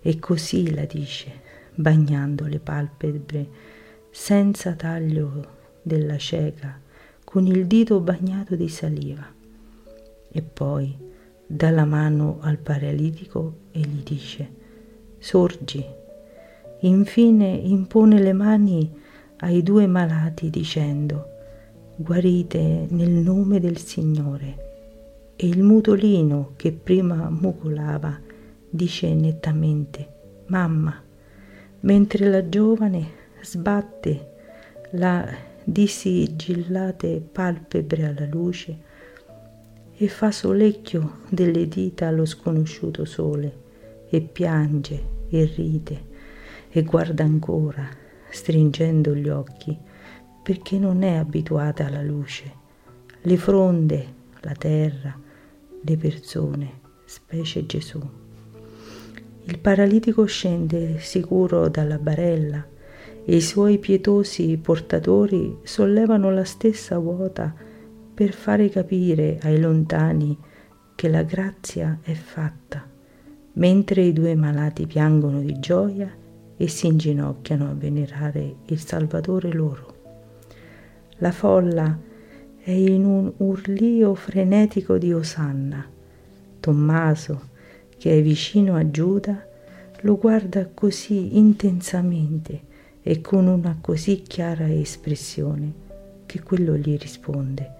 E 0.00 0.18
così 0.18 0.74
la 0.74 0.84
dice, 0.84 1.40
bagnando 1.74 2.46
le 2.46 2.58
palpebre, 2.58 3.48
senza 4.10 4.74
taglio 4.74 5.57
della 5.88 6.16
cieca, 6.16 6.80
con 7.24 7.44
il 7.46 7.66
dito 7.66 7.98
bagnato 7.98 8.54
di 8.54 8.68
saliva. 8.68 9.26
E 10.30 10.42
poi 10.42 10.96
dà 11.44 11.70
la 11.70 11.84
mano 11.84 12.38
al 12.42 12.58
paralitico 12.58 13.54
e 13.72 13.80
gli 13.80 14.02
dice, 14.04 14.50
sorgi. 15.18 15.84
Infine 16.82 17.48
impone 17.48 18.20
le 18.20 18.32
mani 18.32 18.96
ai 19.38 19.64
due 19.64 19.88
malati 19.88 20.50
dicendo, 20.50 21.26
guarite 21.96 22.86
nel 22.90 23.10
nome 23.10 23.58
del 23.58 23.78
Signore 23.78 24.66
e 25.34 25.46
il 25.46 25.62
mutolino 25.62 26.52
che 26.56 26.72
prima 26.72 27.28
mugolava 27.30 28.20
dice 28.68 29.14
nettamente 29.14 30.44
mamma, 30.46 31.02
mentre 31.80 32.28
la 32.28 32.48
giovane 32.48 33.10
sbatte 33.42 34.34
la 34.92 35.26
disigillate 35.70 37.20
palpebre 37.20 38.06
alla 38.06 38.24
luce 38.24 38.78
e 39.94 40.08
fa 40.08 40.30
solecchio 40.30 41.18
delle 41.28 41.68
dita 41.68 42.08
allo 42.08 42.24
sconosciuto 42.24 43.04
sole 43.04 43.66
e 44.08 44.22
piange 44.22 45.26
e 45.28 45.44
ride 45.44 46.06
e 46.70 46.82
guarda 46.84 47.22
ancora 47.24 47.86
stringendo 48.30 49.14
gli 49.14 49.28
occhi 49.28 49.76
perché 50.42 50.78
non 50.78 51.02
è 51.02 51.16
abituata 51.16 51.84
alla 51.84 52.02
luce. 52.02 52.50
Le 53.20 53.36
fronde, 53.36 54.14
la 54.40 54.54
terra, 54.54 55.14
le 55.82 55.96
persone, 55.98 56.80
specie 57.04 57.66
Gesù. 57.66 58.00
Il 59.44 59.58
paralitico 59.58 60.24
scende 60.24 60.98
sicuro 60.98 61.68
dalla 61.68 61.98
barella 61.98 62.76
e 63.30 63.36
i 63.36 63.40
suoi 63.42 63.76
pietosi 63.76 64.56
portatori 64.56 65.58
sollevano 65.62 66.30
la 66.30 66.44
stessa 66.44 66.96
vuota 66.96 67.54
per 68.14 68.32
fare 68.32 68.70
capire 68.70 69.38
ai 69.42 69.60
lontani 69.60 70.34
che 70.94 71.10
la 71.10 71.22
grazia 71.24 71.98
è 72.00 72.14
fatta, 72.14 72.88
mentre 73.52 74.00
i 74.00 74.14
due 74.14 74.34
malati 74.34 74.86
piangono 74.86 75.42
di 75.42 75.58
gioia 75.60 76.10
e 76.56 76.68
si 76.68 76.86
inginocchiano 76.86 77.68
a 77.68 77.74
venerare 77.74 78.54
il 78.64 78.80
Salvatore 78.80 79.52
loro. 79.52 79.96
La 81.18 81.30
folla 81.30 81.98
è 82.56 82.70
in 82.70 83.04
un 83.04 83.30
urlio 83.36 84.14
frenetico 84.14 84.96
di 84.96 85.12
Osanna. 85.12 85.84
Tommaso, 86.60 87.48
che 87.98 88.16
è 88.16 88.22
vicino 88.22 88.74
a 88.74 88.90
Giuda, 88.90 89.46
lo 90.00 90.16
guarda 90.16 90.66
così 90.72 91.36
intensamente 91.36 92.67
e 93.08 93.22
con 93.22 93.46
una 93.46 93.78
così 93.80 94.20
chiara 94.20 94.70
espressione 94.70 95.72
che 96.26 96.42
quello 96.42 96.76
gli 96.76 96.94
risponde. 96.98 97.72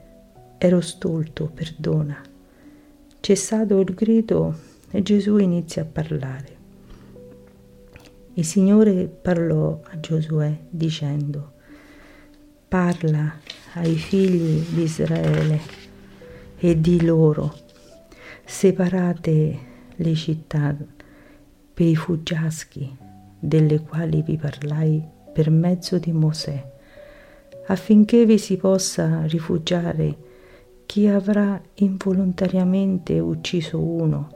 Ero 0.57 0.81
stolto, 0.81 1.51
perdona. 1.53 2.19
Cessato 3.21 3.79
il 3.79 3.93
grido, 3.93 4.59
Gesù 4.91 5.37
inizia 5.37 5.83
a 5.83 5.85
parlare. 5.85 6.57
Il 8.33 8.45
Signore 8.47 9.07
parlò 9.07 9.83
a 9.85 10.01
Giosuè 10.01 10.61
dicendo, 10.71 11.53
parla 12.67 13.39
ai 13.75 13.97
figli 13.97 14.65
di 14.75 14.83
Israele 14.85 15.61
e 16.57 16.81
di 16.81 17.05
loro, 17.05 17.55
separate 18.47 19.59
le 19.95 20.15
città 20.15 20.75
per 21.75 21.87
i 21.87 21.97
fuggiaschi 21.97 22.97
delle 23.39 23.81
quali 23.81 24.23
vi 24.23 24.39
parlai 24.39 25.17
per 25.39 25.51
mezzo 25.51 26.01
di 26.01 26.11
Mosè, 26.11 26.69
affinché 27.69 28.27
vi 28.27 28.39
si 28.39 28.57
possa 28.57 29.23
rifugiare 29.27 30.17
chi 30.85 31.07
avrà 31.07 31.63
involontariamente 31.75 33.21
ucciso 33.21 33.81
uno 33.81 34.31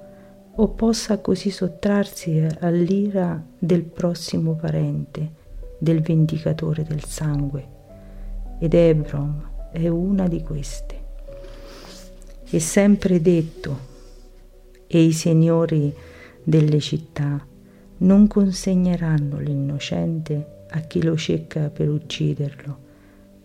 o 0.54 0.68
possa 0.68 1.18
così 1.18 1.50
sottrarsi 1.50 2.46
all'ira 2.60 3.44
del 3.58 3.82
prossimo 3.82 4.54
parente, 4.54 5.28
del 5.76 6.02
vendicatore 6.02 6.84
del 6.84 7.02
sangue. 7.02 7.68
Ed 8.60 8.72
Ebron 8.72 9.70
è 9.72 9.88
una 9.88 10.28
di 10.28 10.40
queste. 10.44 11.00
È 12.48 12.58
sempre 12.58 13.20
detto, 13.20 13.76
e 14.86 15.02
i 15.02 15.10
signori 15.10 15.92
delle 16.44 16.78
città 16.78 17.44
non 17.96 18.28
consegneranno 18.28 19.40
l'innocente 19.40 20.60
a 20.74 20.80
chi 20.80 21.02
lo 21.02 21.16
cerca 21.16 21.68
per 21.70 21.88
ucciderlo, 21.88 22.78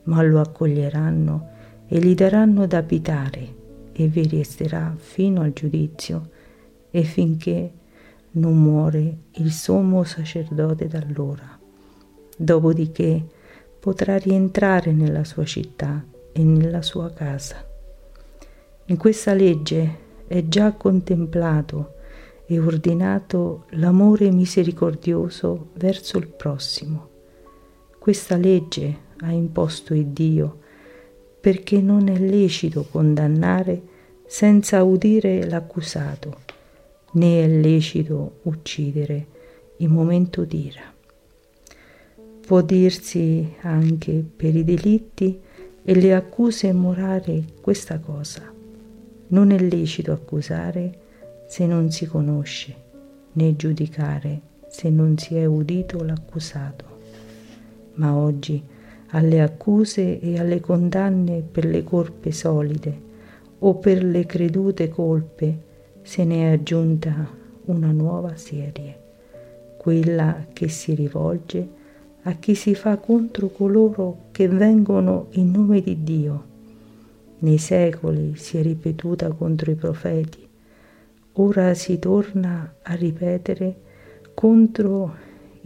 ma 0.03 0.21
lo 0.23 0.39
accoglieranno 0.39 1.49
e 1.87 1.99
gli 1.99 2.15
daranno 2.15 2.65
da 2.67 2.77
abitare 2.77 3.55
e 3.91 4.07
vi 4.07 4.27
resterà 4.27 4.93
fino 4.97 5.41
al 5.41 5.53
giudizio 5.53 6.29
e 6.89 7.03
finché 7.03 7.71
non 8.31 8.61
muore 8.61 9.17
il 9.31 9.51
sommo 9.51 10.03
sacerdote 10.03 10.87
d'allora. 10.87 11.57
Dopodiché 12.37 13.25
potrà 13.79 14.17
rientrare 14.17 14.91
nella 14.91 15.23
sua 15.23 15.45
città 15.45 16.05
e 16.31 16.43
nella 16.43 16.81
sua 16.81 17.11
casa. 17.11 17.65
In 18.85 18.97
questa 18.97 19.33
legge 19.33 20.05
è 20.27 20.47
già 20.47 20.73
contemplato 20.73 21.95
e 22.45 22.59
ordinato 22.59 23.65
l'amore 23.71 24.31
misericordioso 24.31 25.71
verso 25.73 26.17
il 26.17 26.27
prossimo. 26.27 27.06
Questa 28.07 28.37
legge 28.37 28.99
ha 29.17 29.33
imposto 29.33 29.93
il 29.93 30.05
Dio 30.05 30.59
perché 31.41 31.81
non 31.81 32.07
è 32.07 32.17
lecito 32.17 32.85
condannare 32.89 33.81
senza 34.25 34.81
udire 34.81 35.45
l'accusato, 35.45 36.37
né 37.15 37.43
è 37.43 37.47
lecito 37.49 38.39
uccidere 38.43 39.27
in 39.79 39.89
momento 39.89 40.45
d'ira. 40.45 40.83
Può 42.45 42.61
dirsi 42.61 43.55
anche 43.63 44.23
per 44.33 44.55
i 44.55 44.63
delitti 44.63 45.41
e 45.83 45.93
le 45.93 46.15
accuse 46.15 46.71
morali 46.71 47.55
questa 47.59 47.99
cosa 47.99 48.49
non 49.27 49.51
è 49.51 49.59
lecito 49.59 50.13
accusare 50.13 50.99
se 51.45 51.65
non 51.65 51.91
si 51.91 52.05
conosce, 52.05 52.73
né 53.33 53.57
giudicare 53.57 54.39
se 54.69 54.89
non 54.89 55.17
si 55.17 55.35
è 55.35 55.43
udito 55.43 56.01
l'accusato. 56.05 56.96
Ma 57.97 58.15
oggi 58.15 58.61
alle 59.11 59.41
accuse 59.41 60.19
e 60.19 60.39
alle 60.39 60.59
condanne 60.59 61.41
per 61.41 61.65
le 61.65 61.83
colpe 61.83 62.31
solide 62.31 63.05
o 63.59 63.75
per 63.75 64.03
le 64.03 64.25
credute 64.25 64.89
colpe 64.89 65.65
se 66.01 66.23
ne 66.23 66.49
è 66.49 66.53
aggiunta 66.53 67.27
una 67.65 67.91
nuova 67.91 68.35
serie, 68.35 68.99
quella 69.77 70.45
che 70.53 70.69
si 70.69 70.93
rivolge 70.93 71.75
a 72.23 72.33
chi 72.33 72.55
si 72.55 72.75
fa 72.75 72.97
contro 72.97 73.49
coloro 73.49 74.25
che 74.31 74.47
vengono 74.47 75.27
in 75.31 75.51
nome 75.51 75.81
di 75.81 76.03
Dio. 76.03 76.43
Nei 77.39 77.57
secoli 77.57 78.35
si 78.35 78.57
è 78.57 78.61
ripetuta 78.61 79.29
contro 79.29 79.71
i 79.71 79.75
profeti, 79.75 80.47
ora 81.33 81.73
si 81.73 81.99
torna 81.99 82.75
a 82.81 82.93
ripetere 82.95 83.75
contro 84.33 85.15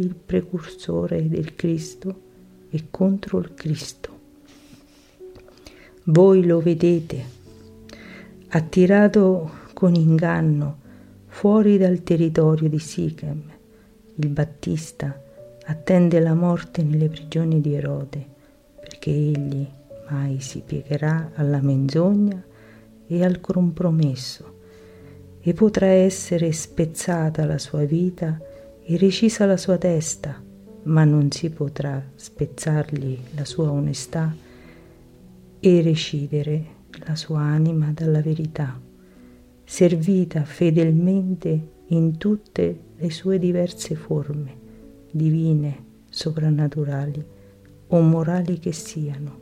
il 0.02 0.16
precursore 0.16 1.30
del 1.30 1.56
Cristo 1.56 2.30
e 2.70 2.86
contro 2.90 3.38
il 3.40 3.54
Cristo. 3.54 4.20
Voi 6.06 6.46
lo 6.46 6.60
vedete, 6.60 7.24
attirato 8.50 9.52
con 9.74 9.94
inganno 9.94 10.80
fuori 11.28 11.78
dal 11.78 12.02
territorio 12.02 12.68
di 12.68 12.80
Sichem, 12.80 13.42
il 14.16 14.28
Battista 14.28 15.22
attende 15.66 16.20
la 16.20 16.34
morte 16.34 16.84
nelle 16.84 17.08
prigioni 17.08 17.62
di 17.62 17.76
Erode, 17.76 18.26
perché 18.80 19.12
egli 19.12 19.66
mai 20.10 20.40
si 20.42 20.62
piegherà 20.66 21.32
alla 21.36 21.62
menzogna 21.62 22.44
e 23.08 23.24
al 23.24 23.40
compromesso 23.40 24.60
e 25.40 25.54
potrà 25.54 25.88
essere 25.88 26.52
spezzata 26.52 27.46
la 27.46 27.58
sua 27.58 27.84
vita 27.84 28.40
e 28.84 28.98
recisa 28.98 29.46
la 29.46 29.58
sua 29.58 29.78
testa, 29.78 30.41
ma 30.84 31.04
non 31.04 31.32
si 31.32 31.50
potrà 31.50 32.04
spezzargli 32.15 33.17
la 33.36 33.46
sua 33.46 33.72
onestà 33.72 34.36
e 35.60 35.82
recidere 35.82 36.65
la 37.06 37.15
sua 37.15 37.41
anima 37.41 37.91
dalla 37.94 38.22
verità, 38.22 38.80
servita 39.63 40.44
fedelmente 40.44 41.70
in 41.88 42.17
tutte 42.17 42.80
le 42.98 43.12
sue 43.12 43.38
diverse 43.38 43.96
forme, 43.96 44.58
divine, 45.12 45.86
soprannaturali 46.10 47.24
o 47.88 48.00
morali 48.02 48.60
che 48.60 48.72
siano. 48.72 49.39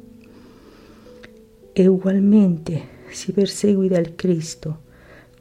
E 1.71 1.87
ugualmente 1.87 2.97
si 3.11 3.31
perseguita 3.31 3.97
il 3.97 4.15
Cristo 4.15 4.87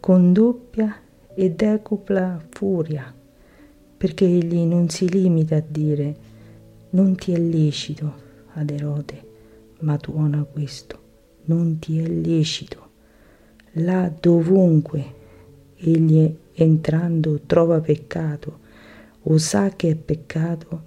con 0.01 0.33
doppia 0.33 0.95
e 1.35 1.51
decupla 1.51 2.41
furia, 2.51 3.13
perché 3.99 4.25
egli 4.25 4.61
non 4.61 4.89
si 4.89 5.09
limita 5.11 5.57
a 5.57 5.65
dire 5.67 6.17
non 6.91 7.17
ti 7.17 7.33
è 7.33 7.39
lecito 7.39 8.15
ad 8.55 8.71
Erode, 8.71 9.27
ma 9.81 9.99
tuona 9.99 10.45
questo, 10.45 10.99
non 11.45 11.79
ti 11.79 11.99
è 11.99 12.07
lecito. 12.07 12.87
Là 13.73 14.11
dovunque 14.19 15.15
egli 15.77 16.35
entrando 16.55 17.41
trova 17.45 17.81
peccato 17.81 18.61
o 19.23 19.37
sa 19.37 19.71
che 19.71 19.91
è 19.91 19.95
peccato, 19.97 20.87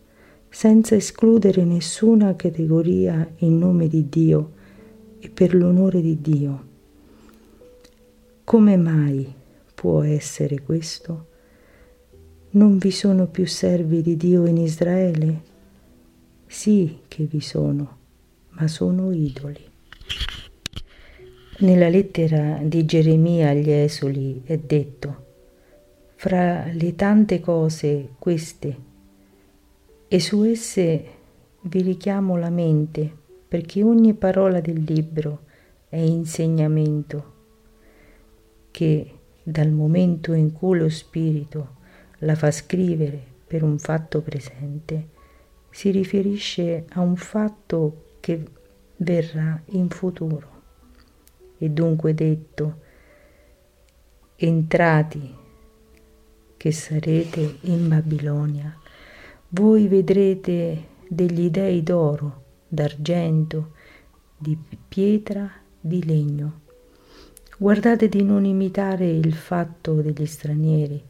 senza 0.49 0.95
escludere 0.95 1.63
nessuna 1.63 2.35
categoria 2.35 3.29
in 3.37 3.57
nome 3.57 3.87
di 3.87 4.09
Dio, 4.09 4.51
e 5.19 5.29
per 5.29 5.53
l'onore 5.53 6.01
di 6.01 6.19
Dio. 6.19 6.69
Come 8.43 8.75
mai 8.77 9.31
può 9.75 10.01
essere 10.01 10.61
questo? 10.61 11.27
Non 12.53 12.79
vi 12.79 12.91
sono 12.91 13.27
più 13.27 13.47
servi 13.47 14.01
di 14.01 14.17
Dio 14.17 14.45
in 14.45 14.57
Israele? 14.57 15.41
Sì 16.47 16.99
che 17.07 17.23
vi 17.23 17.39
sono, 17.39 17.97
ma 18.49 18.67
sono 18.67 19.13
idoli. 19.13 19.63
Nella 21.59 21.87
lettera 21.87 22.59
di 22.61 22.83
Geremia 22.83 23.51
agli 23.51 23.71
Esoli 23.71 24.41
è 24.43 24.57
detto, 24.57 25.25
fra 26.15 26.65
le 26.73 26.93
tante 26.95 27.39
cose 27.39 28.09
queste, 28.19 28.77
e 30.09 30.19
su 30.19 30.43
esse 30.43 31.05
vi 31.61 31.81
richiamo 31.81 32.35
la 32.35 32.49
mente, 32.49 33.09
perché 33.47 33.81
ogni 33.81 34.13
parola 34.13 34.59
del 34.59 34.83
libro 34.85 35.43
è 35.87 35.99
insegnamento 35.99 37.33
che 38.71 39.09
dal 39.41 39.71
momento 39.71 40.33
in 40.33 40.51
cui 40.51 40.79
lo 40.79 40.89
spirito 40.89 41.79
la 42.21 42.35
fa 42.35 42.51
scrivere 42.51 43.19
per 43.45 43.63
un 43.63 43.77
fatto 43.77 44.21
presente, 44.21 45.09
si 45.69 45.91
riferisce 45.91 46.85
a 46.89 47.01
un 47.01 47.15
fatto 47.15 48.15
che 48.19 48.43
verrà 48.97 49.61
in 49.67 49.89
futuro. 49.89 50.49
E 51.57 51.69
dunque 51.69 52.13
detto, 52.13 52.79
entrati 54.35 55.35
che 56.57 56.71
sarete 56.71 57.57
in 57.61 57.87
Babilonia, 57.87 58.75
voi 59.49 59.87
vedrete 59.87 60.89
degli 61.07 61.49
dei 61.49 61.83
d'oro 61.83 62.43
d'argento, 62.67 63.73
di 64.37 64.57
pietra, 64.87 65.51
di 65.79 66.03
legno. 66.05 66.61
Guardate 67.57 68.07
di 68.07 68.23
non 68.23 68.45
imitare 68.45 69.09
il 69.09 69.33
fatto 69.33 70.01
degli 70.01 70.25
stranieri, 70.25 71.03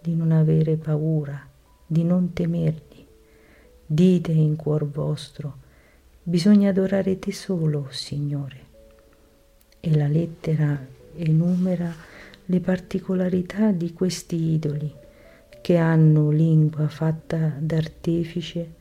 di 0.00 0.14
non 0.14 0.32
avere 0.32 0.76
paura, 0.76 1.46
di 1.86 2.04
non 2.04 2.32
temerli. 2.32 3.06
Dite 3.86 4.32
in 4.32 4.56
cuor 4.56 4.88
vostro, 4.88 5.56
bisogna 6.22 6.70
adorare 6.70 7.18
te 7.18 7.32
solo, 7.32 7.88
Signore. 7.90 8.66
E 9.80 9.96
la 9.96 10.08
lettera 10.08 10.78
enumera 11.16 11.92
le 12.44 12.60
particolarità 12.60 13.72
di 13.72 13.92
questi 13.92 14.52
idoli 14.52 14.92
che 15.60 15.76
hanno 15.76 16.30
lingua 16.30 16.88
fatta 16.88 17.54
d'artefice 17.58 18.74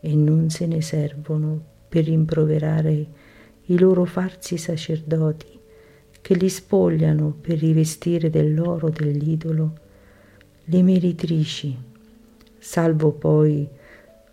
e 0.00 0.14
non 0.14 0.48
se 0.50 0.66
ne 0.66 0.80
servono 0.80 1.60
per 1.88 2.04
rimproverare 2.04 3.06
i 3.66 3.78
loro 3.78 4.04
farsi 4.04 4.56
sacerdoti 4.56 5.58
che 6.20 6.34
li 6.34 6.48
spogliano 6.48 7.34
per 7.40 7.58
rivestire 7.58 8.30
dell'oro 8.30 8.88
dell'idolo 8.90 9.88
le 10.72 10.82
meritrici, 10.84 11.76
salvo 12.56 13.10
poi 13.10 13.68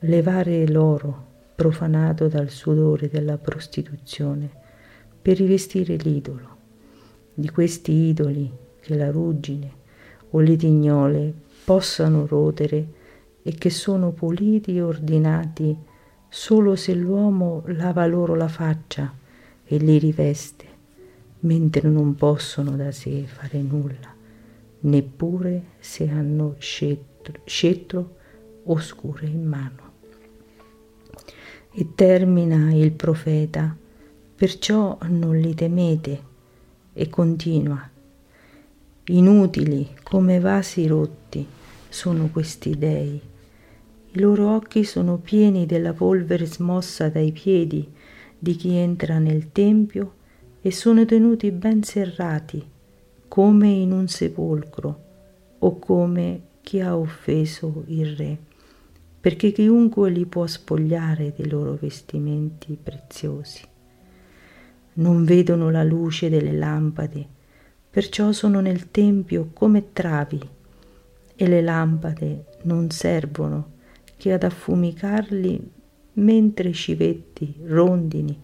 levare 0.01 0.67
l'oro 0.67 1.25
profanato 1.55 2.27
dal 2.27 2.51
sudore 2.51 3.09
della 3.09 3.39
prostituzione 3.39 4.47
per 5.19 5.37
rivestire 5.37 5.95
l'idolo. 5.95 6.55
Di 7.33 7.49
questi 7.49 7.91
idoli 7.91 8.51
che 8.79 8.95
la 8.95 9.09
ruggine 9.09 9.71
o 10.29 10.39
le 10.39 10.55
tignole 10.55 11.33
possano 11.63 12.27
rodere 12.27 12.87
e 13.41 13.55
che 13.55 13.71
sono 13.71 14.11
puliti 14.11 14.77
e 14.77 14.81
ordinati 14.83 15.75
solo 16.29 16.75
se 16.75 16.93
l'uomo 16.93 17.63
lava 17.65 18.05
loro 18.05 18.35
la 18.35 18.47
faccia 18.47 19.11
e 19.63 19.77
li 19.77 19.97
riveste, 19.97 20.65
mentre 21.39 21.89
non 21.89 22.13
possono 22.13 22.75
da 22.75 22.91
sé 22.91 23.23
fare 23.23 23.59
nulla, 23.59 24.16
neppure 24.81 25.63
se 25.79 26.09
hanno 26.09 26.55
scettro, 26.59 27.41
scettro 27.45 28.15
o 28.63 28.79
scure 28.79 29.25
in 29.25 29.45
mano. 29.45 29.85
E 31.71 31.87
termina 31.95 32.73
il 32.73 32.91
profeta, 32.91 33.75
perciò 34.35 34.97
non 35.09 35.37
li 35.37 35.53
temete, 35.53 36.23
e 36.93 37.09
continua, 37.09 37.89
inutili 39.05 39.95
come 40.01 40.39
vasi 40.39 40.87
rotti 40.87 41.45
sono 41.87 42.29
questi 42.31 42.77
dei. 42.77 43.21
I 44.11 44.19
loro 44.19 44.55
occhi 44.55 44.83
sono 44.83 45.17
pieni 45.17 45.65
della 45.65 45.93
polvere 45.93 46.45
smossa 46.45 47.09
dai 47.09 47.31
piedi 47.31 47.87
di 48.39 48.55
chi 48.55 48.75
entra 48.75 49.19
nel 49.19 49.51
tempio 49.51 50.13
e 50.61 50.71
sono 50.71 51.05
tenuti 51.05 51.51
ben 51.51 51.83
serrati, 51.83 52.65
come 53.27 53.67
in 53.67 53.91
un 53.91 54.07
sepolcro 54.07 55.03
o 55.59 55.79
come 55.79 56.41
chi 56.61 56.79
ha 56.79 56.97
offeso 56.97 57.83
il 57.87 58.15
re, 58.15 58.37
perché 59.19 59.51
chiunque 59.51 60.09
li 60.09 60.25
può 60.25 60.45
spogliare 60.45 61.33
dei 61.35 61.49
loro 61.49 61.77
vestimenti 61.79 62.77
preziosi. 62.81 63.63
Non 64.93 65.23
vedono 65.23 65.69
la 65.69 65.83
luce 65.83 66.29
delle 66.29 66.53
lampade, 66.53 67.25
perciò 67.89 68.31
sono 68.31 68.59
nel 68.59 68.91
tempio 68.91 69.49
come 69.53 69.93
travi 69.93 70.39
e 71.35 71.47
le 71.47 71.61
lampade 71.61 72.45
non 72.63 72.89
servono 72.89 73.75
che 74.17 74.33
ad 74.33 74.43
affumicarli 74.43 75.71
mentre 76.13 76.71
civetti, 76.73 77.55
rondini 77.63 78.39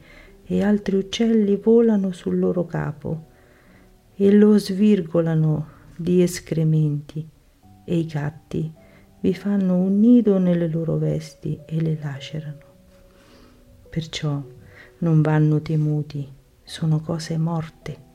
e 0.46 0.64
altri 0.64 0.98
uccelli 0.98 1.56
volano 1.56 2.12
sul 2.12 2.38
loro 2.38 2.66
capo 2.66 3.32
e 4.16 4.32
lo 4.32 4.58
svirgolano 4.58 5.68
di 5.96 6.22
escrementi 6.22 7.28
e 7.86 7.98
i 7.98 8.06
gatti 8.06 8.72
vi 9.20 9.34
fanno 9.34 9.76
un 9.76 10.00
nido 10.00 10.38
nelle 10.38 10.68
loro 10.68 10.98
vesti 10.98 11.60
e 11.66 11.82
le 11.82 11.98
lacerano. 12.02 12.72
Perciò 13.90 14.42
non 15.00 15.22
vanno 15.22 15.62
temuti, 15.62 16.28
sono 16.64 17.00
cose 17.00 17.38
morte. 17.38 18.12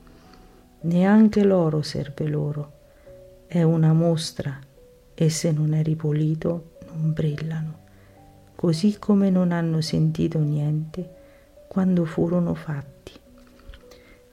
Neanche 0.81 1.43
l'oro 1.43 1.81
serve 1.81 2.27
loro, 2.27 2.73
è 3.47 3.63
una 3.63 3.93
mostra 3.93 4.59
e 5.13 5.29
se 5.29 5.51
non 5.51 5.73
è 5.73 5.81
ripulito 5.81 6.77
non 6.91 7.11
brillano, 7.13 7.79
così 8.55 8.97
come 8.99 9.29
non 9.29 9.51
hanno 9.51 9.81
sentito 9.81 10.39
niente 10.39 11.17
quando 11.67 12.05
furono 12.05 12.53
fatti. 12.53 13.13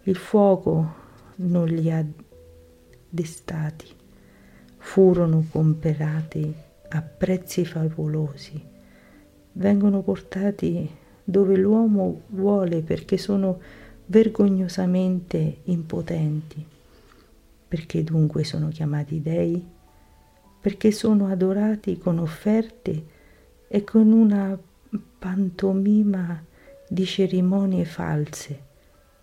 Il 0.03 0.17
fuoco 0.17 1.05
non 1.37 1.67
li 1.67 1.91
ha 1.91 2.05
destati, 3.09 3.87
furono 4.77 5.45
comperati 5.51 6.55
a 6.89 7.03
prezzi 7.03 7.65
favolosi, 7.65 8.63
vengono 9.53 10.03
portati 10.03 10.89
dove 11.25 11.57
l'uomo 11.57 12.23
vuole 12.29 12.83
perché 12.83 13.19
sono 13.19 13.59
vergognosamente 14.07 15.59
impotenti. 15.65 16.65
Perché 17.69 18.05
dunque 18.05 18.45
sono 18.45 18.69
chiamati 18.69 19.21
dei? 19.21 19.65
Perché 20.61 20.93
sono 20.93 21.27
adorati 21.27 21.99
con 21.99 22.19
offerte 22.19 23.15
e 23.67 23.83
con 23.83 24.13
una 24.13 24.57
pantomima 25.19 26.43
di 26.89 27.05
cerimonie 27.05 27.85
false, 27.85 28.61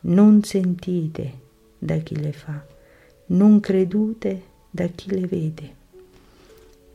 non 0.01 0.43
sentite 0.43 1.42
da 1.83 1.97
chi 1.97 2.19
le 2.19 2.33
fa, 2.33 2.63
non 3.27 3.59
credute 3.59 4.41
da 4.69 4.87
chi 4.87 5.09
le 5.11 5.27
vede. 5.27 5.75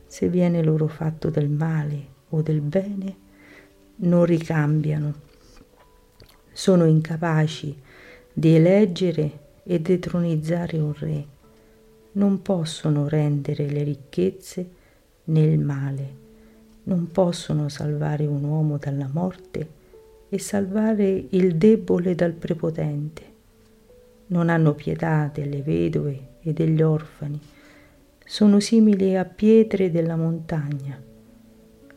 Se 0.07 0.27
viene 0.29 0.63
loro 0.63 0.87
fatto 0.87 1.29
del 1.29 1.49
male 1.49 2.05
o 2.29 2.41
del 2.41 2.61
bene, 2.61 3.15
non 3.97 4.25
ricambiano 4.25 5.27
sono 6.59 6.83
incapaci 6.83 7.73
di 8.33 8.55
eleggere 8.55 9.39
e 9.63 9.79
detronizzare 9.79 10.77
un 10.77 10.93
re, 10.93 11.25
non 12.13 12.41
possono 12.41 13.07
rendere 13.07 13.69
le 13.69 13.81
ricchezze 13.83 14.69
nel 15.25 15.57
male, 15.57 16.13
non 16.83 17.11
possono 17.13 17.69
salvare 17.69 18.25
un 18.25 18.43
uomo 18.43 18.77
dalla 18.77 19.09
morte 19.09 19.69
e 20.27 20.37
salvare 20.37 21.27
il 21.29 21.55
debole 21.55 22.13
dal 22.13 22.33
prepotente. 22.33 23.28
Non 24.31 24.49
hanno 24.49 24.73
pietà 24.73 25.29
delle 25.33 25.61
vedove 25.61 26.37
e 26.41 26.53
degli 26.53 26.81
orfani, 26.81 27.39
sono 28.23 28.59
simili 28.59 29.15
a 29.15 29.25
pietre 29.25 29.89
della 29.89 30.15
montagna. 30.15 31.01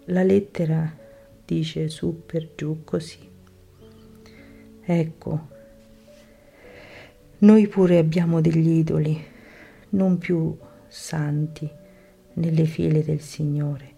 La 0.07 0.23
lettera 0.23 0.97
dice 1.45 1.89
su 1.89 2.23
per 2.25 2.51
giù 2.55 2.85
così. 2.85 3.29
Ecco, 4.85 5.49
noi 7.39 7.67
pure 7.69 7.99
abbiamo 7.99 8.41
degli 8.41 8.79
idoli, 8.79 9.23
non 9.91 10.17
più 10.17 10.57
santi, 10.89 11.69
nelle 12.35 12.65
file 12.65 13.05
del 13.05 13.21
Signore. 13.21 13.91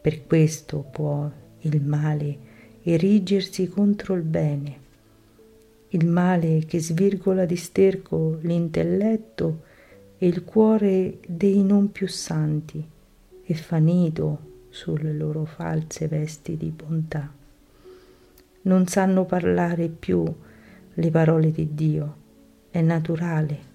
Per 0.00 0.26
questo 0.26 0.80
può 0.80 1.30
il 1.60 1.82
male 1.82 2.38
erigersi 2.82 3.68
contro 3.68 4.14
il 4.14 4.22
bene, 4.22 4.80
il 5.88 6.06
male 6.06 6.64
che 6.66 6.80
svirgola 6.80 7.44
di 7.44 7.56
sterco 7.56 8.38
l'intelletto 8.42 9.62
e 10.18 10.26
il 10.26 10.44
cuore 10.44 11.18
dei 11.26 11.62
non 11.62 11.92
più 11.92 12.08
santi 12.08 12.86
e 13.42 13.54
fa 13.54 13.78
nido 13.78 14.66
sulle 14.68 15.12
loro 15.12 15.44
false 15.44 16.08
vesti 16.08 16.56
di 16.56 16.70
bontà 16.70 17.32
non 18.68 18.86
sanno 18.86 19.24
parlare 19.24 19.88
più 19.88 20.24
le 20.92 21.10
parole 21.10 21.50
di 21.50 21.74
Dio. 21.74 22.16
È 22.70 22.80
naturale. 22.82 23.66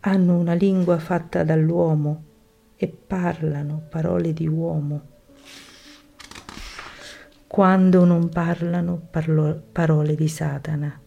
Hanno 0.00 0.38
una 0.38 0.54
lingua 0.54 0.98
fatta 0.98 1.44
dall'uomo 1.44 2.22
e 2.76 2.88
parlano 2.88 3.82
parole 3.88 4.32
di 4.32 4.46
uomo. 4.46 5.12
Quando 7.46 8.04
non 8.04 8.30
parlano 8.30 9.00
parlo, 9.10 9.62
parole 9.70 10.14
di 10.14 10.26
Satana 10.26 11.03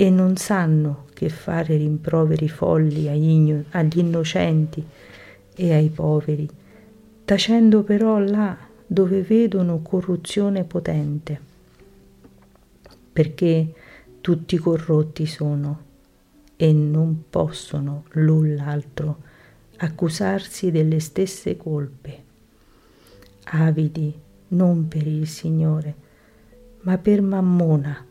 e 0.00 0.10
non 0.10 0.36
sanno 0.36 1.06
che 1.12 1.28
fare 1.28 1.76
rimproveri 1.76 2.48
folli 2.48 3.08
agli, 3.08 3.98
innocenti 3.98 4.84
e 5.56 5.74
ai 5.74 5.88
poveri, 5.88 6.48
tacendo 7.24 7.82
però 7.82 8.20
là 8.20 8.56
dove 8.86 9.22
vedono 9.22 9.82
corruzione 9.82 10.62
potente 10.62 11.48
perché 13.18 13.72
tutti 14.20 14.56
corrotti 14.58 15.26
sono 15.26 15.86
e 16.54 16.72
non 16.72 17.24
possono 17.28 18.04
l'un 18.10 18.54
l'altro 18.54 19.22
accusarsi 19.78 20.70
delle 20.70 21.00
stesse 21.00 21.56
colpe. 21.56 22.22
Avidi 23.42 24.16
non 24.50 24.86
per 24.86 25.04
il 25.04 25.26
Signore, 25.26 25.94
ma 26.82 26.96
per 26.98 27.20
Mammona, 27.20 28.06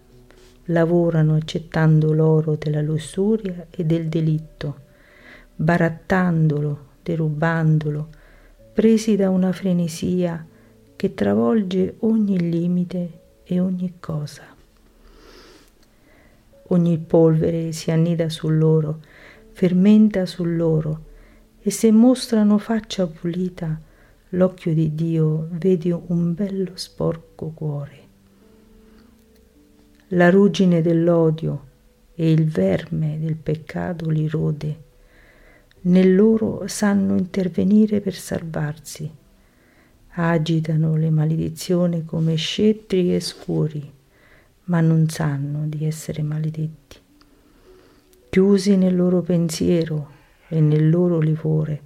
lavorano 0.67 1.35
accettando 1.35 2.13
l'oro 2.13 2.55
della 2.55 2.81
lussuria 2.81 3.67
e 3.69 3.83
del 3.83 4.07
delitto, 4.07 4.79
barattandolo, 5.55 6.85
derubandolo, 7.03 8.09
presi 8.73 9.15
da 9.15 9.29
una 9.29 9.51
frenesia 9.51 10.45
che 10.95 11.13
travolge 11.13 11.95
ogni 11.99 12.49
limite 12.49 13.19
e 13.43 13.59
ogni 13.59 13.93
cosa. 13.99 14.43
Ogni 16.69 16.97
polvere 16.97 17.71
si 17.71 17.91
annida 17.91 18.29
su 18.29 18.49
loro, 18.49 18.99
fermenta 19.51 20.25
su 20.25 20.43
loro, 20.43 21.05
e 21.61 21.71
se 21.71 21.91
mostrano 21.91 22.57
faccia 22.57 23.07
pulita, 23.07 23.79
l'occhio 24.29 24.73
di 24.73 24.93
Dio 24.93 25.47
vede 25.51 25.91
un 25.91 26.33
bello 26.33 26.71
sporco 26.75 27.51
cuore. 27.53 28.06
La 30.11 30.29
ruggine 30.29 30.81
dell'odio 30.81 31.65
e 32.15 32.31
il 32.31 32.45
verme 32.45 33.19
del 33.19 33.35
peccato 33.35 34.09
li 34.09 34.25
rode. 34.29 34.83
Nel 35.81 36.15
loro 36.15 36.65
sanno 36.67 37.17
intervenire 37.17 37.99
per 37.99 38.13
salvarsi. 38.13 39.11
Agitano 40.11 40.95
le 40.95 41.09
maledizioni 41.09 42.05
come 42.05 42.35
scettri 42.35 43.13
e 43.13 43.19
scuri, 43.19 43.91
ma 44.65 44.79
non 44.79 45.09
sanno 45.09 45.65
di 45.67 45.83
essere 45.83 46.21
maledetti. 46.21 46.97
Chiusi 48.29 48.77
nel 48.77 48.95
loro 48.95 49.21
pensiero 49.21 50.11
e 50.47 50.61
nel 50.61 50.89
loro 50.89 51.19
livore, 51.19 51.81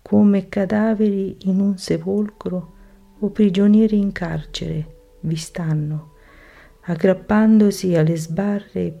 come 0.00 0.48
cadaveri 0.48 1.36
in 1.40 1.60
un 1.60 1.76
sepolcro 1.76 2.72
o 3.18 3.28
prigionieri 3.28 3.98
in 3.98 4.12
carcere 4.12 4.94
vi 5.20 5.36
stanno, 5.36 6.12
aggrappandosi 6.90 7.94
alle 7.96 8.16
sbarre 8.16 8.98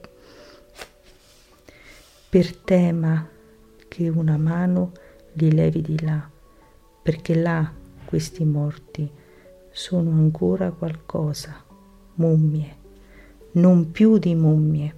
per 2.28 2.54
tema 2.58 3.26
che 3.88 4.08
una 4.10 4.36
mano 4.36 4.92
li 5.32 5.50
levi 5.50 5.80
di 5.80 5.98
là, 6.04 6.28
perché 7.02 7.34
là 7.34 7.72
questi 8.04 8.44
morti 8.44 9.10
sono 9.70 10.10
ancora 10.10 10.70
qualcosa, 10.70 11.64
mummie, 12.16 12.76
non 13.52 13.90
più 13.90 14.18
di 14.18 14.34
mummie, 14.34 14.94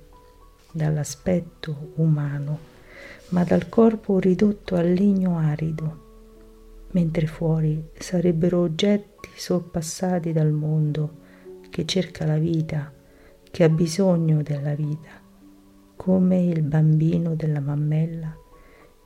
dall'aspetto 0.72 1.92
umano 1.96 2.59
ma 3.29 3.44
dal 3.44 3.68
corpo 3.68 4.18
ridotto 4.18 4.74
a 4.74 4.83
legno 4.83 5.38
arido, 5.38 6.09
mentre 6.90 7.29
fuori 7.29 7.90
sarebbero 7.96 8.59
oggetti 8.59 9.29
sorpassati 9.37 10.33
dal 10.33 10.50
mondo 10.50 11.29
che 11.70 11.87
cerca 11.87 12.26
la 12.26 12.37
vita, 12.37 12.92
che 13.50 13.64
ha 13.64 13.68
bisogno 13.68 14.42
della 14.42 14.74
vita, 14.74 15.11
come 15.96 16.42
il 16.42 16.62
bambino 16.62 17.35
della 17.35 17.61
mammella 17.61 18.37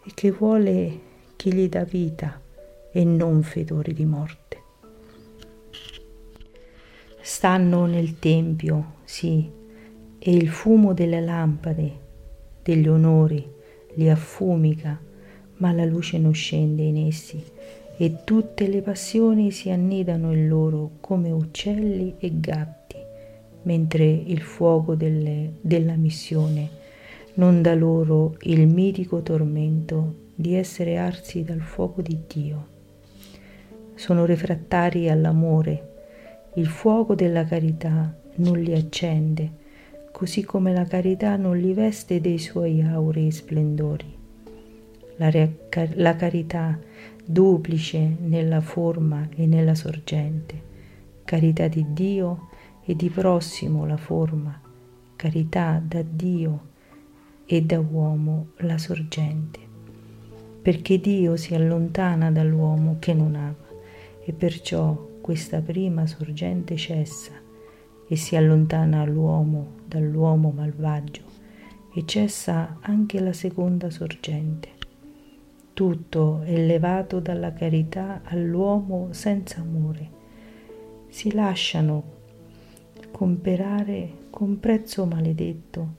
e 0.05 0.11
che 0.15 0.31
vuole 0.33 1.01
chi 1.37 1.53
gli 1.53 1.69
dà 1.69 1.85
vita 1.85 2.41
e 2.91 3.05
non 3.05 3.43
fedori 3.43 3.93
di 3.93 4.05
morte. 4.05 4.63
Stanno 7.21 7.87
nel 7.87 8.19
tempio, 8.19 8.97
sì, 9.05 9.51
e 10.19 10.35
il 10.35 10.49
fumo 10.49 10.93
delle 10.93 11.21
lampade, 11.21 12.01
degli 12.63 12.89
onori, 12.89 13.47
li 13.95 14.11
affumica, 14.11 15.01
ma 15.57 15.73
la 15.73 15.85
luce 15.85 16.19
non 16.19 16.35
scende 16.35 16.83
in 16.83 17.07
essi 17.07 17.53
e 17.97 18.25
tutte 18.25 18.67
le 18.67 18.83
passioni 18.83 19.51
si 19.51 19.71
annidano 19.71 20.33
in 20.33 20.49
loro 20.49 20.93
come 21.01 21.31
uccelli 21.31 22.15
e 22.19 22.31
gatti, 22.41 22.97
mentre 23.63 24.05
il 24.05 24.41
fuoco 24.41 24.95
delle, 24.95 25.55
della 25.61 25.95
missione 25.95 26.83
non 27.35 27.63
dà 27.63 27.75
loro 27.75 28.37
il 28.43 28.67
mitico 28.69 29.23
tormento 29.23 30.23
di 30.35 30.55
essere 30.55 30.97
arsi 30.99 31.43
dal 31.43 31.61
fuoco 31.61 32.01
di 32.03 32.21
Dio. 32.27 32.67
Sono 33.95 34.25
refrattari 34.25 35.09
all'amore, 35.09 35.93
il 36.55 36.67
fuoco 36.67 37.15
della 37.15 37.45
carità 37.45 38.13
non 38.37 38.59
li 38.59 38.73
accende, 38.73 39.63
così 40.13 40.45
come 40.45 40.73
la 40.73 40.85
carità 40.85 41.37
non 41.37 41.57
li 41.59 41.73
veste 41.73 42.21
dei 42.21 42.39
suoi 42.39 42.83
aurei 42.83 43.31
splendori. 43.31 44.13
La, 45.17 45.31
la 45.95 46.17
carità 46.17 46.79
duplice 47.25 48.17
nella 48.21 48.61
forma 48.61 49.29
e 49.35 49.47
nella 49.47 49.75
sorgente, 49.75 50.63
carità 51.25 51.69
di 51.69 51.87
Dio 51.93 52.49
e 52.85 52.95
di 52.95 53.09
prossimo 53.09 53.87
la 53.87 53.97
forma, 53.97 54.61
carità 55.17 55.83
da 55.83 56.03
Dio 56.03 56.73
e 57.47 57.63
da 57.63 57.81
uomo 57.81 58.49
la 58.59 58.77
sorgente, 58.77 59.59
perché 60.61 61.01
Dio 61.01 61.37
si 61.37 61.55
allontana 61.55 62.31
dall'uomo 62.31 62.97
che 62.99 63.15
non 63.15 63.35
ama 63.35 63.55
e 64.23 64.33
perciò 64.33 65.13
questa 65.21 65.61
prima 65.61 66.07
sorgente 66.07 66.77
cessa 66.77 67.33
e 68.07 68.17
si 68.17 68.37
allontana 68.37 69.05
l'uomo 69.05 69.77
dall'uomo 69.87 70.51
malvagio 70.51 71.23
e 71.95 72.05
cessa 72.05 72.79
anche 72.81 73.21
la 73.21 73.33
seconda 73.33 73.89
sorgente. 73.89 74.74
Tutto 75.75 76.43
è 76.43 76.57
levato 76.57 77.19
dalla 77.19 77.53
carità 77.53 78.21
all'uomo 78.23 79.09
senza 79.11 79.61
amore. 79.61 80.09
Si 81.09 81.33
lasciano 81.33 82.13
comperare 83.11 84.09
con 84.31 84.61
prezzo 84.61 85.05
maledetto 85.05 85.95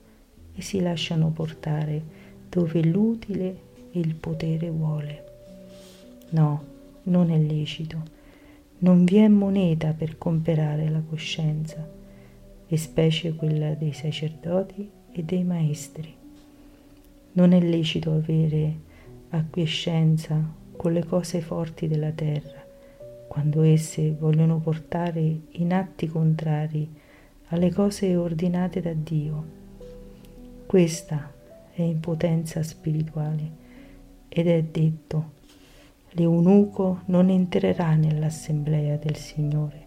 e 0.54 0.62
si 0.62 0.80
lasciano 0.80 1.28
portare 1.28 2.02
dove 2.48 2.82
l'utile 2.82 3.60
e 3.92 3.98
il 4.00 4.14
potere 4.14 4.70
vuole. 4.70 5.24
No, 6.30 6.64
non 7.02 7.30
è 7.30 7.38
lecito. 7.38 8.02
Non 8.78 9.04
vi 9.04 9.16
è 9.16 9.28
moneta 9.28 9.92
per 9.92 10.16
comperare 10.16 10.88
la 10.88 11.02
coscienza 11.06 11.86
e 12.66 12.76
specie 12.78 13.34
quella 13.34 13.74
dei 13.74 13.92
sacerdoti 13.92 14.90
e 15.12 15.22
dei 15.22 15.44
maestri. 15.44 16.14
Non 17.32 17.52
è 17.52 17.60
lecito 17.60 18.12
avere 18.12 18.84
acquiescenza 19.30 20.40
con 20.76 20.92
le 20.92 21.04
cose 21.04 21.40
forti 21.40 21.88
della 21.88 22.12
terra, 22.12 22.64
quando 23.28 23.62
esse 23.62 24.12
vogliono 24.12 24.58
portare 24.58 25.40
in 25.50 25.72
atti 25.72 26.06
contrari 26.06 26.88
alle 27.48 27.72
cose 27.72 28.14
ordinate 28.16 28.80
da 28.80 28.92
Dio. 28.92 29.44
Questa 30.66 31.32
è 31.72 31.82
impotenza 31.82 32.62
spirituale 32.62 33.64
ed 34.28 34.48
è 34.48 34.62
detto, 34.62 35.30
l'eunuco 36.10 37.02
non 37.06 37.28
entrerà 37.28 37.94
nell'assemblea 37.94 38.96
del 38.96 39.16
Signore. 39.16 39.84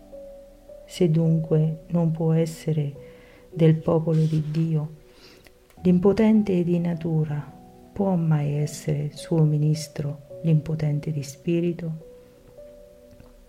Se 0.85 1.09
dunque 1.11 1.83
non 1.89 2.11
può 2.11 2.33
essere 2.33 2.93
del 3.53 3.75
popolo 3.75 4.21
di 4.21 4.43
Dio, 4.51 4.95
l'impotente 5.81 6.63
di 6.63 6.79
natura 6.79 7.57
può 7.99 8.15
mai 8.15 8.53
essere 8.53 9.09
suo 9.11 9.43
ministro, 9.43 10.39
l'impotente 10.43 11.11
di 11.11 11.21
spirito? 11.21 11.91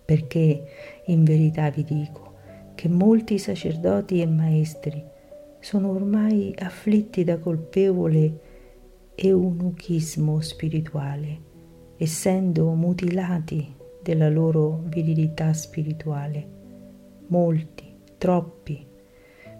Perché 0.04 0.64
in 1.04 1.22
verità 1.22 1.70
vi 1.70 1.84
dico 1.84 2.34
che 2.74 2.88
molti 2.88 3.38
sacerdoti 3.38 4.20
e 4.20 4.26
maestri 4.26 5.04
sono 5.60 5.90
ormai 5.90 6.52
afflitti 6.58 7.22
da 7.22 7.38
colpevole 7.38 8.40
eunuchismo 9.14 10.40
spirituale, 10.40 11.40
essendo 11.96 12.72
mutilati 12.72 13.72
della 14.02 14.28
loro 14.28 14.82
virilità 14.86 15.52
spirituale 15.52 16.48
molti, 17.28 17.84
troppi. 18.18 18.84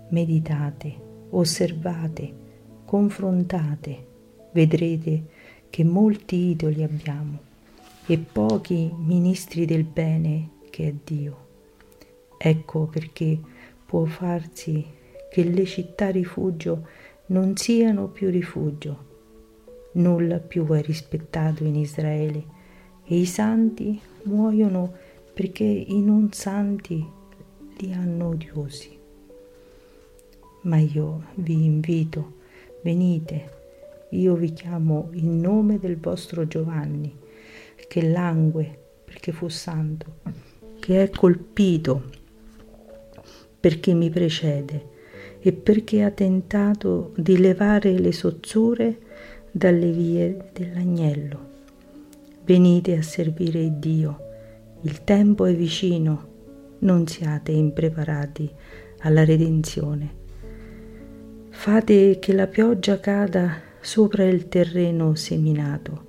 Meditate, 0.09 0.95
osservate, 1.31 2.35
confrontate, 2.85 4.09
vedrete 4.53 5.25
che 5.71 5.85
molti 5.85 6.51
idoli 6.51 6.83
abbiamo 6.83 7.39
e 8.07 8.19
pochi 8.19 8.93
ministri 8.97 9.65
del 9.65 9.85
bene 9.85 10.49
che 10.71 10.89
è 10.89 10.95
Dio. 11.05 11.47
Ecco 12.37 12.87
perché 12.87 13.39
può 13.87 14.05
farsi 14.05 14.85
che 15.31 15.45
le 15.45 15.65
città 15.65 16.11
rifugio 16.11 16.87
non 17.27 17.57
siano 17.57 18.09
più 18.09 18.31
rifugio. 18.31 19.09
Nulla 19.93 20.39
più 20.39 20.67
è 20.69 20.83
rispettato 20.83 21.65
in 21.65 21.77
Israele 21.77 22.45
e 23.05 23.17
i 23.17 23.27
santi 23.27 24.01
muoiono 24.25 24.93
perché 25.33 25.65
i 25.65 26.01
non 26.01 26.33
santi 26.33 27.05
li 27.79 27.93
hanno 27.93 28.29
odiosi. 28.29 28.99
Ma 30.63 30.79
io 30.79 31.25
vi 31.35 31.65
invito, 31.65 32.35
venite, 32.83 33.60
io 34.11 34.35
vi 34.35 34.53
chiamo 34.53 35.11
in 35.13 35.41
nome 35.41 35.79
del 35.79 35.97
vostro 35.97 36.47
Giovanni, 36.47 37.17
che 37.89 38.09
langue 38.09 38.79
perché 39.05 39.33
fu 39.33 39.49
santo, 39.49 40.19
che 40.79 41.03
è 41.03 41.11
colpito 41.11 42.05
perché 43.61 43.93
mi 43.93 44.09
precede 44.11 44.99
e 45.41 45.53
perché 45.53 46.03
ha 46.03 46.11
tentato 46.11 47.13
di 47.17 47.39
levare 47.39 47.99
le 47.99 48.13
sozzure 48.13 48.99
dalle 49.51 49.91
vie 49.91 50.51
dell'agnello. 50.53 51.49
Venite 52.45 52.97
a 52.97 53.03
servire 53.03 53.79
Dio, 53.79 54.19
il 54.83 55.05
tempo 55.05 55.45
è 55.45 55.55
vicino, 55.55 56.29
non 56.81 57.07
siate 57.07 57.53
impreparati 57.53 58.51
alla 59.01 59.25
redenzione. 59.25 60.19
Fate 61.51 62.19
che 62.19 62.33
la 62.33 62.47
pioggia 62.47 62.99
cada 62.99 63.69
sopra 63.81 64.25
il 64.25 64.49
terreno 64.49 65.15
seminato, 65.15 66.09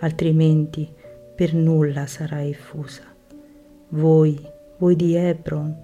altrimenti 0.00 0.88
per 1.34 1.54
nulla 1.54 2.06
sarà 2.06 2.44
effusa. 2.44 3.02
Voi, 3.90 4.38
voi 4.78 4.96
di 4.96 5.14
Hebron, 5.14 5.78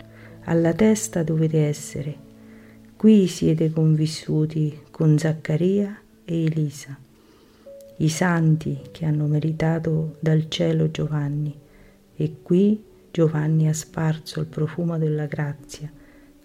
alla 0.45 0.73
testa 0.73 1.23
dovete 1.23 1.67
essere. 1.67 2.31
Qui 2.97 3.27
siete 3.29 3.71
convissuti 3.71 4.81
con 4.91 5.17
Zaccaria 5.19 5.97
e 6.25 6.45
Elisa, 6.45 6.99
i 7.97 8.09
santi 8.09 8.81
che 8.91 9.05
hanno 9.05 9.27
meritato 9.27 10.17
dal 10.19 10.49
cielo 10.49 10.91
Giovanni, 10.91 11.57
e 12.15 12.37
qui 12.43 12.83
Giovanni 13.11 13.69
ha 13.69 13.75
sparso 13.75 14.41
il 14.41 14.47
profumo 14.47 14.99
della 14.99 15.27
grazia 15.27 15.91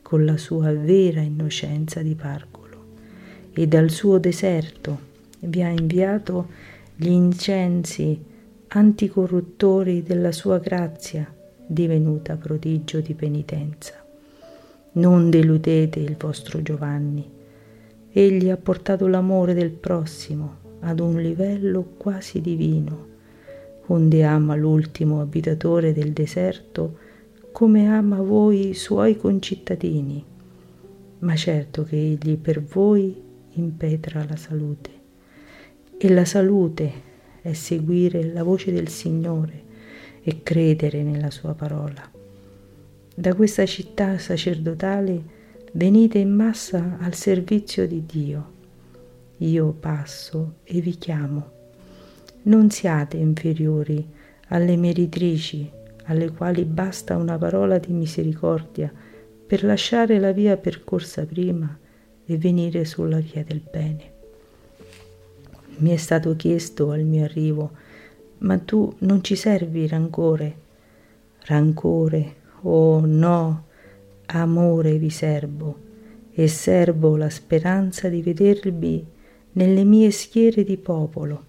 con 0.01 0.25
la 0.25 0.37
sua 0.37 0.71
vera 0.73 1.21
innocenza 1.21 2.01
di 2.01 2.15
pargolo 2.15 2.56
e 3.59 3.67
dal 3.67 3.89
suo 3.89 4.19
deserto 4.19 4.99
vi 5.39 5.63
ha 5.63 5.69
inviato 5.69 6.47
gli 6.95 7.07
incensi 7.07 8.23
anticorruttori 8.67 10.03
della 10.03 10.31
sua 10.31 10.59
grazia 10.59 11.33
divenuta 11.65 12.35
prodigio 12.35 13.01
di 13.01 13.15
penitenza. 13.15 13.93
Non 14.93 15.31
deludete 15.31 15.99
il 15.99 16.15
vostro 16.19 16.61
Giovanni. 16.61 17.27
Egli 18.11 18.51
ha 18.51 18.57
portato 18.57 19.07
l'amore 19.07 19.55
del 19.55 19.71
prossimo 19.71 20.57
ad 20.81 20.99
un 20.99 21.19
livello 21.19 21.93
quasi 21.97 22.41
divino, 22.41 23.07
onde 23.87 24.23
ama 24.23 24.55
l'ultimo 24.55 25.19
abitatore 25.19 25.93
del 25.93 26.13
deserto 26.13 26.97
come 27.51 27.87
ama 27.87 28.21
voi 28.21 28.75
suoi 28.75 29.17
concittadini. 29.17 30.23
Ma 31.19 31.35
certo 31.35 31.83
che 31.83 31.95
egli 31.95 32.37
per 32.37 32.61
voi 32.61 33.25
impetra 33.57 34.25
la 34.27 34.35
salute. 34.35 34.89
E 35.97 36.09
la 36.09 36.25
salute 36.25 36.91
è 37.41 37.53
seguire 37.53 38.31
la 38.31 38.43
voce 38.43 38.71
del 38.71 38.87
Signore 38.87 39.63
e 40.21 40.43
credere 40.43 41.03
nella 41.03 41.31
sua 41.31 41.53
parola. 41.53 42.11
Da 43.15 43.33
questa 43.33 43.65
città 43.65 44.17
sacerdotale 44.17 45.35
venite 45.73 46.19
in 46.19 46.33
massa 46.33 46.97
al 46.99 47.13
servizio 47.13 47.87
di 47.87 48.05
Dio. 48.05 48.51
Io 49.37 49.71
passo 49.71 50.57
e 50.63 50.81
vi 50.81 50.97
chiamo. 50.97 51.51
Non 52.43 52.69
siate 52.69 53.17
inferiori 53.17 54.05
alle 54.49 54.77
meritrici, 54.77 55.69
alle 56.05 56.31
quali 56.31 56.63
basta 56.63 57.17
una 57.17 57.37
parola 57.37 57.77
di 57.77 57.91
misericordia 57.91 58.91
per 59.47 59.63
lasciare 59.63 60.19
la 60.19 60.31
via 60.31 60.57
percorsa 60.57 61.25
prima 61.25 61.77
e 62.27 62.37
venire 62.37 62.85
sulla 62.85 63.19
via 63.19 63.43
del 63.43 63.61
bene. 63.71 64.15
Mi 65.77 65.91
è 65.91 65.97
stato 65.97 66.35
chiesto 66.35 66.91
al 66.91 67.03
mio 67.03 67.23
arrivo, 67.23 67.71
ma 68.39 68.57
tu 68.57 68.93
non 68.99 69.23
ci 69.23 69.35
servi 69.35 69.87
rancore. 69.87 70.65
Rancore, 71.45 72.35
oh 72.63 73.05
no, 73.05 73.63
amore 74.25 74.97
vi 74.97 75.09
serbo 75.09 75.85
e 76.33 76.47
serbo 76.47 77.15
la 77.15 77.29
speranza 77.29 78.09
di 78.09 78.21
vedervi 78.21 79.05
nelle 79.53 79.83
mie 79.85 80.11
schiere 80.11 80.63
di 80.63 80.77
popolo, 80.77 81.45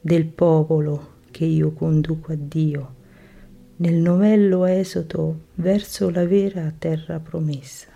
del 0.00 0.24
popolo 0.24 1.16
che 1.30 1.44
io 1.44 1.72
conduco 1.72 2.32
a 2.32 2.36
Dio, 2.38 2.94
nel 3.76 3.96
novello 3.96 4.64
esodo 4.64 5.40
verso 5.56 6.08
la 6.08 6.24
vera 6.24 6.72
terra 6.76 7.20
promessa 7.20 7.87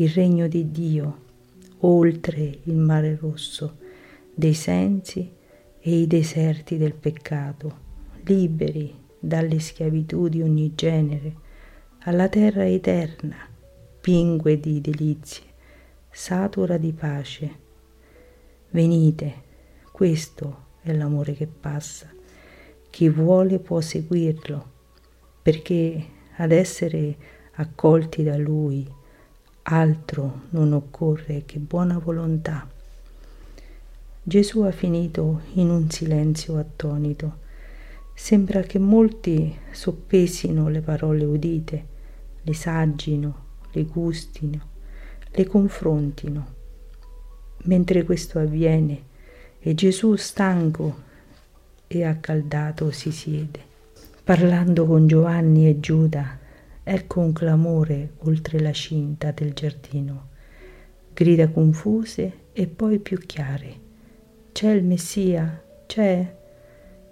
il 0.00 0.10
regno 0.10 0.46
di 0.46 0.70
Dio 0.70 1.26
oltre 1.80 2.60
il 2.64 2.76
mare 2.76 3.16
rosso 3.20 3.78
dei 4.32 4.54
sensi 4.54 5.28
e 5.80 6.00
i 6.00 6.06
deserti 6.06 6.76
del 6.76 6.94
peccato, 6.94 7.86
liberi 8.24 8.94
dalle 9.18 9.58
schiavitù 9.58 10.28
di 10.28 10.40
ogni 10.40 10.72
genere, 10.76 11.34
alla 12.00 12.28
terra 12.28 12.64
eterna, 12.64 13.36
pingue 14.00 14.60
di 14.60 14.80
delizie, 14.80 15.44
satura 16.10 16.76
di 16.76 16.92
pace. 16.92 17.66
Venite, 18.70 19.34
questo 19.90 20.66
è 20.80 20.92
l'amore 20.92 21.32
che 21.32 21.48
passa. 21.48 22.08
Chi 22.88 23.08
vuole 23.08 23.58
può 23.58 23.80
seguirlo, 23.80 24.72
perché 25.42 26.06
ad 26.36 26.52
essere 26.52 27.16
accolti 27.54 28.22
da 28.22 28.36
Lui 28.36 28.88
altro 29.70 30.42
non 30.50 30.72
occorre 30.72 31.42
che 31.44 31.58
buona 31.58 31.98
volontà. 31.98 32.66
Gesù 34.22 34.60
ha 34.62 34.70
finito 34.70 35.42
in 35.54 35.68
un 35.68 35.90
silenzio 35.90 36.56
attonito. 36.56 37.46
Sembra 38.14 38.62
che 38.62 38.78
molti 38.78 39.56
soppesino 39.70 40.68
le 40.68 40.80
parole 40.80 41.24
udite, 41.24 41.86
le 42.42 42.54
saggino, 42.54 43.44
le 43.72 43.84
gustino, 43.84 44.60
le 45.30 45.46
confrontino. 45.46 46.54
Mentre 47.64 48.04
questo 48.04 48.38
avviene 48.38 49.02
e 49.60 49.74
Gesù 49.74 50.14
stanco 50.16 51.06
e 51.86 52.04
accaldato 52.04 52.90
si 52.90 53.10
siede, 53.10 53.60
parlando 54.24 54.86
con 54.86 55.06
Giovanni 55.06 55.68
e 55.68 55.78
Giuda 55.78 56.46
Ecco 56.90 57.20
un 57.20 57.34
clamore 57.34 58.12
oltre 58.20 58.58
la 58.60 58.72
cinta 58.72 59.30
del 59.30 59.52
giardino. 59.52 60.28
Grida 61.12 61.50
confuse 61.50 62.44
e 62.54 62.66
poi 62.66 62.98
più 62.98 63.18
chiare. 63.18 63.74
C'è 64.52 64.70
il 64.70 64.84
Messia, 64.84 65.62
c'è. 65.84 66.36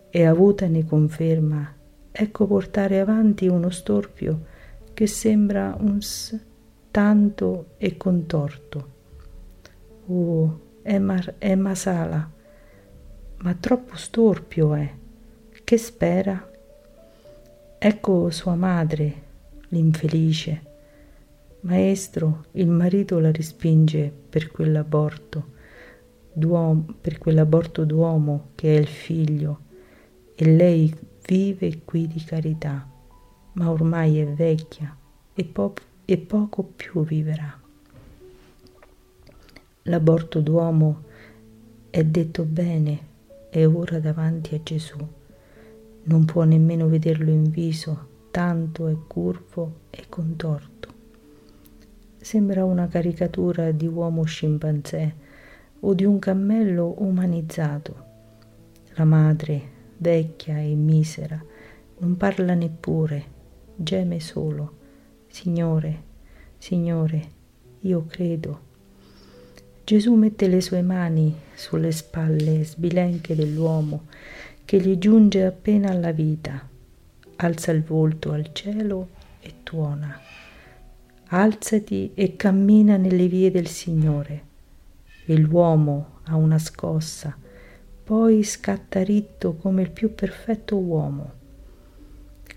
E 0.08 0.24
avuta 0.24 0.66
ne 0.66 0.86
conferma. 0.86 1.74
Ecco 2.10 2.46
portare 2.46 3.00
avanti 3.00 3.48
uno 3.48 3.68
storpio 3.68 4.46
che 4.94 5.06
sembra 5.06 5.76
un 5.78 6.00
s 6.00 6.40
tanto 6.90 7.74
e 7.76 7.98
contorto. 7.98 8.92
Oh, 10.06 10.60
è, 10.80 10.96
mar- 10.98 11.34
è 11.36 11.54
Masala, 11.54 12.30
ma 13.36 13.54
troppo 13.60 13.94
storpio 13.96 14.72
è. 14.72 14.90
Che 15.62 15.76
spera? 15.76 16.50
Ecco 17.78 18.30
sua 18.30 18.54
madre 18.54 19.24
l'infelice. 19.68 20.74
Maestro, 21.60 22.44
il 22.52 22.68
marito 22.68 23.18
la 23.18 23.32
respinge 23.32 24.12
per 24.28 24.50
quell'aborto, 24.50 25.54
per 27.00 27.18
quell'aborto 27.18 27.84
d'uomo 27.84 28.50
che 28.54 28.76
è 28.76 28.78
il 28.78 28.86
figlio, 28.86 29.60
e 30.34 30.44
lei 30.44 30.94
vive 31.26 31.80
qui 31.84 32.06
di 32.06 32.22
carità, 32.22 32.88
ma 33.54 33.70
ormai 33.70 34.18
è 34.18 34.26
vecchia 34.26 34.96
e, 35.34 35.44
po- 35.44 35.74
e 36.04 36.18
poco 36.18 36.62
più 36.62 37.04
vivrà. 37.04 37.58
L'aborto 39.82 40.40
d'uomo 40.40 41.04
è 41.90 42.04
detto 42.04 42.42
bene, 42.44 42.98
è 43.50 43.66
ora 43.66 43.98
davanti 43.98 44.54
a 44.54 44.62
Gesù. 44.62 44.98
Non 46.04 46.24
può 46.24 46.44
nemmeno 46.44 46.88
vederlo 46.88 47.30
in 47.30 47.50
viso, 47.50 48.08
tanto 48.36 48.86
è 48.88 48.94
curvo 49.06 49.84
e 49.88 50.04
contorto. 50.10 50.92
Sembra 52.18 52.66
una 52.66 52.86
caricatura 52.86 53.70
di 53.70 53.86
uomo 53.86 54.24
scimpanzé 54.24 55.14
o 55.80 55.94
di 55.94 56.04
un 56.04 56.18
cammello 56.18 56.96
umanizzato. 56.98 58.04
La 58.96 59.06
madre, 59.06 59.62
vecchia 59.96 60.58
e 60.58 60.74
misera, 60.74 61.42
non 62.00 62.18
parla 62.18 62.52
neppure, 62.52 63.24
geme 63.74 64.20
solo. 64.20 64.72
Signore, 65.28 66.02
Signore, 66.58 67.28
io 67.80 68.04
credo. 68.04 68.60
Gesù 69.82 70.12
mette 70.12 70.46
le 70.46 70.60
sue 70.60 70.82
mani 70.82 71.34
sulle 71.54 71.90
spalle 71.90 72.64
sbilenche 72.64 73.34
dell'uomo 73.34 74.08
che 74.66 74.78
gli 74.78 74.98
giunge 74.98 75.42
appena 75.42 75.88
alla 75.88 76.12
vita 76.12 76.74
alza 77.36 77.70
il 77.70 77.82
volto 77.82 78.32
al 78.32 78.50
cielo 78.52 79.08
e 79.40 79.54
tuona. 79.62 80.18
Alzati 81.28 82.12
e 82.14 82.36
cammina 82.36 82.96
nelle 82.96 83.26
vie 83.26 83.50
del 83.50 83.66
Signore. 83.66 84.44
E 85.26 85.36
l'uomo 85.36 86.20
ha 86.24 86.36
una 86.36 86.58
scossa, 86.58 87.36
poi 88.04 88.42
scatta 88.44 89.02
ritto 89.02 89.54
come 89.54 89.82
il 89.82 89.90
più 89.90 90.14
perfetto 90.14 90.76
uomo. 90.76 91.32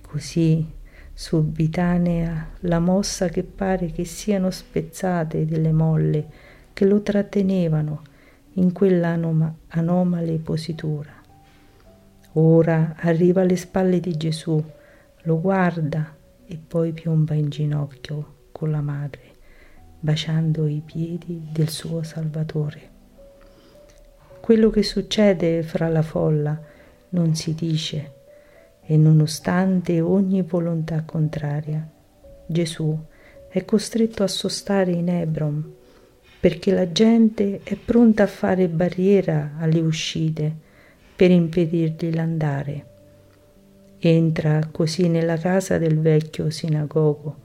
Così, 0.01 0.65
subitanea 1.13 2.51
la 2.61 2.79
mossa 2.79 3.27
che 3.27 3.43
pare 3.43 3.91
che 3.91 4.05
siano 4.05 4.51
spezzate 4.51 5.45
delle 5.45 5.71
molle 5.71 6.27
che 6.71 6.85
lo 6.85 7.01
trattenevano 7.01 8.03
in 8.53 8.71
quella 8.71 9.09
anoma- 9.09 9.53
anomale 9.69 10.37
positura. 10.37 11.18
Ora 12.33 12.95
arriva 12.97 13.41
alle 13.41 13.55
spalle 13.55 13.99
di 13.99 14.15
Gesù, 14.15 14.63
lo 15.23 15.41
guarda 15.41 16.15
e 16.45 16.57
poi 16.57 16.91
piomba 16.91 17.33
in 17.33 17.49
ginocchio 17.49 18.35
con 18.51 18.71
la 18.71 18.81
madre, 18.81 19.21
baciando 19.99 20.67
i 20.67 20.81
piedi 20.85 21.47
del 21.51 21.69
suo 21.69 22.03
Salvatore. 22.03 22.89
Quello 24.39 24.69
che 24.69 24.83
succede 24.83 25.63
fra 25.63 25.87
la 25.87 26.01
folla 26.01 26.59
non 27.09 27.35
si 27.35 27.53
dice 27.53 28.13
e 28.81 28.97
nonostante 28.97 29.99
ogni 29.99 30.41
volontà 30.43 31.03
contraria, 31.03 31.87
Gesù 32.45 32.97
è 33.47 33.65
costretto 33.65 34.23
a 34.23 34.27
sostare 34.27 34.91
in 34.91 35.09
Hebron 35.09 35.73
perché 36.39 36.71
la 36.71 36.91
gente 36.91 37.61
è 37.63 37.75
pronta 37.75 38.23
a 38.23 38.27
fare 38.27 38.67
barriera 38.69 39.55
alle 39.57 39.81
uscite 39.81 40.67
per 41.19 41.31
impedirgli 41.31 42.13
l'andare. 42.13 42.85
Entra 43.99 44.69
così 44.71 45.09
nella 45.09 45.35
casa 45.35 45.77
del 45.77 45.99
vecchio 45.99 46.49
sinagogo, 46.49 47.35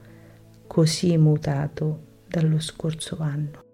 così 0.65 1.17
mutato 1.17 1.99
dallo 2.25 2.61
scorso 2.61 3.17
anno. 3.19 3.64